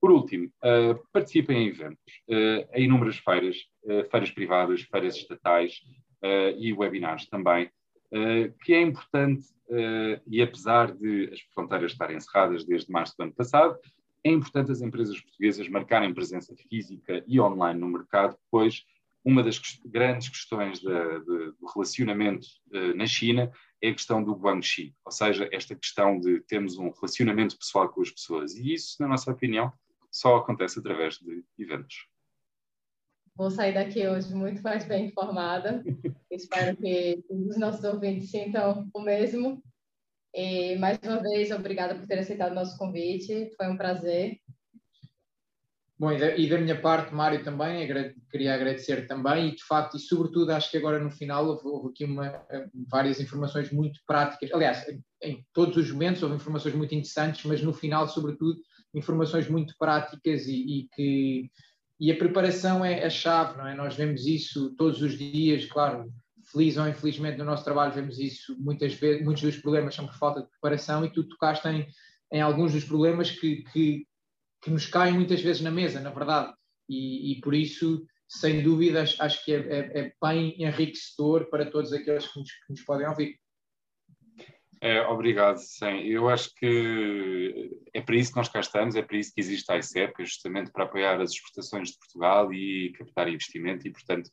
Por 0.00 0.10
último, 0.10 0.46
uh, 0.46 1.00
participem 1.12 1.64
em 1.64 1.68
eventos, 1.68 2.22
uh, 2.28 2.68
em 2.74 2.84
inúmeras 2.84 3.18
feiras, 3.18 3.56
uh, 3.84 4.08
feiras 4.10 4.30
privadas, 4.30 4.82
feiras 4.82 5.16
estatais 5.16 5.80
e 6.58 6.72
webinars 6.72 7.28
também, 7.28 7.70
que 8.64 8.72
é 8.74 8.80
importante, 8.80 9.46
e 10.26 10.42
apesar 10.42 10.90
de 10.90 11.30
as 11.32 11.40
fronteiras 11.54 11.92
estarem 11.92 12.16
encerradas 12.16 12.64
desde 12.64 12.90
março 12.90 13.14
do 13.16 13.24
ano 13.24 13.34
passado, 13.34 13.78
é 14.26 14.30
importante 14.30 14.72
as 14.72 14.80
empresas 14.80 15.20
portuguesas 15.20 15.68
marcarem 15.68 16.12
presença 16.12 16.54
física 16.68 17.22
e 17.26 17.40
online 17.40 17.78
no 17.78 17.86
mercado, 17.86 18.36
pois 18.50 18.84
uma 19.24 19.42
das 19.42 19.60
grandes 19.84 20.28
questões 20.28 20.80
de, 20.80 20.86
de, 20.86 21.52
do 21.52 21.66
relacionamento 21.72 22.46
na 22.94 23.06
China 23.06 23.50
é 23.82 23.88
a 23.88 23.92
questão 23.92 24.22
do 24.22 24.34
guanxi, 24.34 24.94
ou 25.04 25.12
seja, 25.12 25.48
esta 25.52 25.74
questão 25.74 26.18
de 26.18 26.40
termos 26.40 26.76
um 26.76 26.90
relacionamento 26.90 27.56
pessoal 27.56 27.88
com 27.88 28.02
as 28.02 28.10
pessoas. 28.10 28.56
E 28.56 28.74
isso, 28.74 28.96
na 29.00 29.08
nossa 29.08 29.30
opinião, 29.30 29.72
só 30.10 30.36
acontece 30.36 30.78
através 30.78 31.18
de 31.18 31.44
eventos. 31.58 32.08
Vou 33.36 33.50
sair 33.50 33.74
daqui 33.74 34.06
hoje 34.08 34.34
muito 34.34 34.62
mais 34.62 34.84
bem 34.86 35.06
informada. 35.06 35.84
Espero 36.30 36.76
que 36.76 37.22
os 37.28 37.58
nossos 37.58 37.84
ouvintes 37.84 38.30
sintam 38.30 38.88
o 38.94 39.00
mesmo. 39.00 39.62
E, 40.36 40.76
mais 40.76 40.98
uma 41.02 41.22
vez, 41.22 41.50
obrigada 41.50 41.94
por 41.94 42.06
ter 42.06 42.18
aceitado 42.18 42.52
o 42.52 42.54
nosso 42.54 42.76
convite. 42.76 43.50
Foi 43.56 43.68
um 43.68 43.76
prazer. 43.76 44.38
Bom, 45.98 46.12
e 46.12 46.18
da, 46.18 46.36
e 46.36 46.46
da, 46.46 46.58
minha 46.58 46.78
parte, 46.78 47.14
Mário, 47.14 47.42
também, 47.42 47.88
queria 48.30 48.54
agradecer 48.54 49.06
também, 49.06 49.48
e 49.48 49.56
de 49.56 49.64
facto, 49.64 49.96
e 49.96 49.98
sobretudo, 49.98 50.50
acho 50.50 50.70
que 50.70 50.76
agora 50.76 50.98
no 50.98 51.10
final 51.10 51.46
houve, 51.46 51.62
houve 51.66 51.88
aqui 51.88 52.04
uma, 52.04 52.44
várias 52.86 53.18
informações 53.18 53.72
muito 53.72 53.98
práticas. 54.06 54.52
Aliás, 54.52 54.84
em 55.22 55.42
todos 55.54 55.78
os 55.78 55.90
momentos 55.90 56.22
houve 56.22 56.36
informações 56.36 56.74
muito 56.74 56.94
interessantes, 56.94 57.42
mas 57.46 57.62
no 57.62 57.72
final, 57.72 58.06
sobretudo, 58.06 58.60
informações 58.94 59.48
muito 59.48 59.74
práticas 59.78 60.46
e, 60.46 60.80
e 60.80 60.88
que. 60.94 61.50
E 61.98 62.12
a 62.12 62.18
preparação 62.18 62.84
é 62.84 63.06
a 63.06 63.08
chave, 63.08 63.56
não 63.56 63.66
é? 63.66 63.74
Nós 63.74 63.96
vemos 63.96 64.26
isso 64.26 64.74
todos 64.76 65.00
os 65.00 65.16
dias, 65.16 65.64
claro, 65.64 66.12
feliz 66.50 66.76
ou 66.76 66.88
infelizmente 66.88 67.38
no 67.38 67.44
nosso 67.44 67.64
trabalho 67.64 67.92
vemos 67.92 68.18
isso 68.18 68.56
muitas 68.58 68.94
vezes, 68.94 69.24
muitos 69.24 69.42
dos 69.42 69.58
problemas 69.58 69.94
são 69.94 70.06
por 70.06 70.16
falta 70.16 70.42
de 70.42 70.48
preparação 70.48 71.04
e 71.04 71.12
tu 71.12 71.24
tocaste 71.24 71.66
em, 71.68 71.86
em 72.32 72.40
alguns 72.40 72.72
dos 72.72 72.84
problemas 72.84 73.30
que, 73.30 73.62
que 73.72 74.06
que 74.66 74.70
nos 74.72 74.86
caem 74.86 75.14
muitas 75.14 75.40
vezes 75.40 75.62
na 75.62 75.70
mesa, 75.70 76.00
na 76.00 76.10
verdade. 76.10 76.52
E, 76.88 77.32
e 77.32 77.40
por 77.40 77.54
isso, 77.54 78.04
sem 78.28 78.62
dúvidas, 78.62 79.16
acho 79.20 79.44
que 79.44 79.54
é, 79.54 79.58
é, 79.58 80.00
é, 80.00 80.12
bem 80.20 80.60
enriquecedor 80.60 81.48
para 81.48 81.70
todos 81.70 81.92
aqueles 81.92 82.26
que 82.26 82.40
nos, 82.40 82.50
que 82.50 82.70
nos 82.70 82.82
podem 82.82 83.06
ouvir. 83.06 83.38
É, 84.80 85.00
obrigado, 85.06 85.58
sim. 85.58 86.00
Eu 86.02 86.28
acho 86.28 86.52
que 86.56 87.80
é 87.94 88.00
para 88.00 88.16
isso 88.16 88.32
que 88.32 88.36
nós 88.36 88.48
cá 88.48 88.58
estamos, 88.58 88.96
é 88.96 89.02
para 89.02 89.16
isso 89.16 89.32
que 89.32 89.40
existe 89.40 89.70
a 89.70 89.78
ICEP, 89.78 90.24
justamente 90.24 90.72
para 90.72 90.82
apoiar 90.82 91.20
as 91.20 91.30
exportações 91.30 91.90
de 91.90 91.98
Portugal 91.98 92.52
e 92.52 92.92
captar 92.98 93.28
investimento 93.28 93.86
e, 93.86 93.92
portanto, 93.92 94.30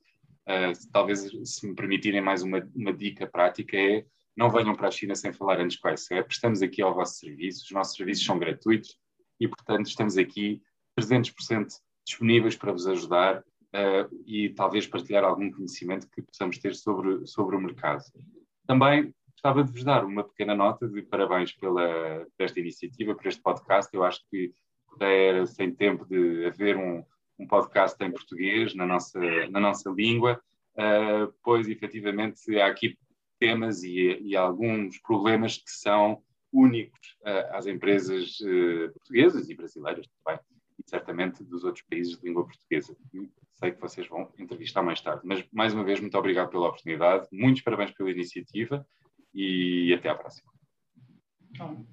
uh, 0.48 0.92
talvez, 0.92 1.30
se 1.44 1.68
me 1.68 1.76
permitirem 1.76 2.22
mais 2.22 2.44
uma, 2.44 2.68
uma 2.76 2.94
dica 2.94 3.28
prática, 3.28 3.78
é 3.78 4.06
não 4.36 4.50
venham 4.50 4.76
para 4.76 4.88
a 4.88 4.92
China 4.92 5.14
sem 5.16 5.32
falar 5.32 5.60
antes 5.60 5.78
ICEP, 5.78 6.32
estamos 6.32 6.62
aqui 6.62 6.82
ao 6.82 6.94
vosso 6.94 7.20
serviço, 7.20 7.66
os 7.66 7.72
nossos 7.72 7.96
serviços 7.96 8.26
são 8.26 8.40
gratuitos, 8.40 8.98
e, 9.40 9.48
portanto, 9.48 9.88
estamos 9.88 10.18
aqui 10.18 10.62
300% 11.00 11.68
disponíveis 12.06 12.56
para 12.56 12.72
vos 12.72 12.88
ajudar 12.88 13.40
uh, 13.40 14.24
e 14.26 14.50
talvez 14.50 14.88
partilhar 14.88 15.24
algum 15.24 15.52
conhecimento 15.52 16.10
que 16.10 16.22
possamos 16.22 16.58
ter 16.58 16.76
sobre, 16.76 17.26
sobre 17.28 17.56
o 17.56 17.62
mercado. 17.62 18.04
Também 18.66 19.14
gostava 19.32 19.64
de 19.64 19.72
vos 19.72 19.84
dar 19.84 20.06
uma 20.06 20.24
pequena 20.24 20.56
nota 20.56 20.88
de 20.88 21.02
parabéns 21.02 21.52
pela, 21.52 22.26
por 22.38 22.44
esta 22.44 22.60
iniciativa, 22.60 23.16
por 23.16 23.28
este 23.28 23.42
podcast. 23.42 23.94
Eu 23.94 24.04
acho 24.04 24.22
que 24.30 24.54
era 25.00 25.46
sem 25.46 25.74
tempo 25.74 26.06
de 26.06 26.46
haver 26.46 26.78
um, 26.78 27.04
um 27.40 27.48
podcast 27.48 28.02
em 28.04 28.12
português, 28.12 28.76
na 28.76 28.86
nossa, 28.86 29.20
na 29.50 29.60
nossa 29.60 29.90
língua, 29.90 30.42
uh, 30.76 31.34
pois 31.44 31.68
efetivamente 31.68 32.60
há 32.60 32.68
aqui 32.68 32.98
temas 33.40 33.84
e, 33.84 34.20
e 34.22 34.36
alguns 34.36 35.00
problemas 35.00 35.58
que 35.58 35.72
são 35.72 36.24
únicos 36.52 37.18
uh, 37.22 37.56
às 37.56 37.66
empresas 37.66 38.40
uh, 38.42 38.92
portuguesas 38.94 39.50
e 39.50 39.56
brasileiras 39.56 40.08
também, 40.24 40.40
e 40.80 40.90
certamente 40.90 41.44
dos 41.44 41.64
outros 41.64 41.84
países 41.90 42.18
de 42.18 42.26
língua 42.28 42.46
portuguesa. 42.46 42.96
Sei 43.54 43.72
que 43.72 43.82
vocês 43.82 44.08
vão 44.08 44.32
entrevistar 44.38 44.82
mais 44.82 45.02
tarde. 45.02 45.22
Mas, 45.24 45.44
mais 45.52 45.74
uma 45.74 45.84
vez, 45.84 46.00
muito 46.00 46.18
obrigado 46.18 46.50
pela 46.50 46.68
oportunidade, 46.68 47.28
muitos 47.32 47.62
parabéns 47.62 47.92
pela 47.92 48.12
iniciativa 48.12 48.86
e 49.34 49.94
até 49.94 50.10
à 50.10 50.16
próxima. 50.16 50.52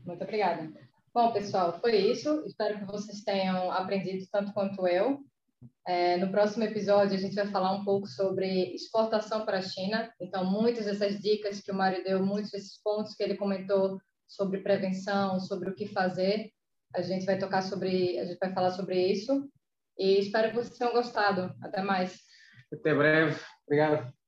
Muito 0.07 0.25
obrigada. 0.25 0.73
Bom, 1.13 1.33
pessoal, 1.33 1.79
foi 1.81 1.97
isso. 1.97 2.45
Espero 2.47 2.79
que 2.79 2.85
vocês 2.85 3.23
tenham 3.23 3.71
aprendido 3.73 4.25
tanto 4.31 4.53
quanto 4.53 4.87
eu. 4.87 5.21
É, 5.87 6.17
no 6.17 6.31
próximo 6.31 6.65
episódio, 6.65 7.17
a 7.17 7.21
gente 7.21 7.35
vai 7.35 7.47
falar 7.47 7.73
um 7.73 7.85
pouco 7.85 8.07
sobre 8.07 8.75
exportação 8.75 9.45
para 9.45 9.59
a 9.59 9.63
China. 9.63 10.13
Então, 10.21 10.45
muitas 10.45 10.85
dessas 10.85 11.19
dicas 11.21 11.61
que 11.61 11.71
o 11.71 11.75
Mário 11.75 12.05
deu, 12.05 12.25
muitos 12.25 12.51
desses 12.51 12.81
pontos 12.83 13.15
que 13.15 13.23
ele 13.23 13.37
comentou, 13.37 13.99
sobre 14.31 14.61
prevenção, 14.61 15.41
sobre 15.41 15.71
o 15.71 15.75
que 15.75 15.87
fazer. 15.87 16.51
A 16.95 17.03
gente 17.03 17.27
vai 17.27 17.39
tocar 17.39 17.63
sobre, 17.63 18.19
a 18.19 18.25
gente 18.25 18.39
vai 18.39 18.53
falar 18.53 18.71
sobre 18.71 19.01
isso. 19.11 19.51
E 19.99 20.19
espero 20.21 20.51
que 20.51 20.57
vocês 20.57 20.79
tenham 20.79 20.93
gostado. 20.93 21.55
Até 21.61 21.83
mais. 21.83 22.19
Até 22.73 22.95
breve. 22.95 23.39
Obrigado. 23.67 24.20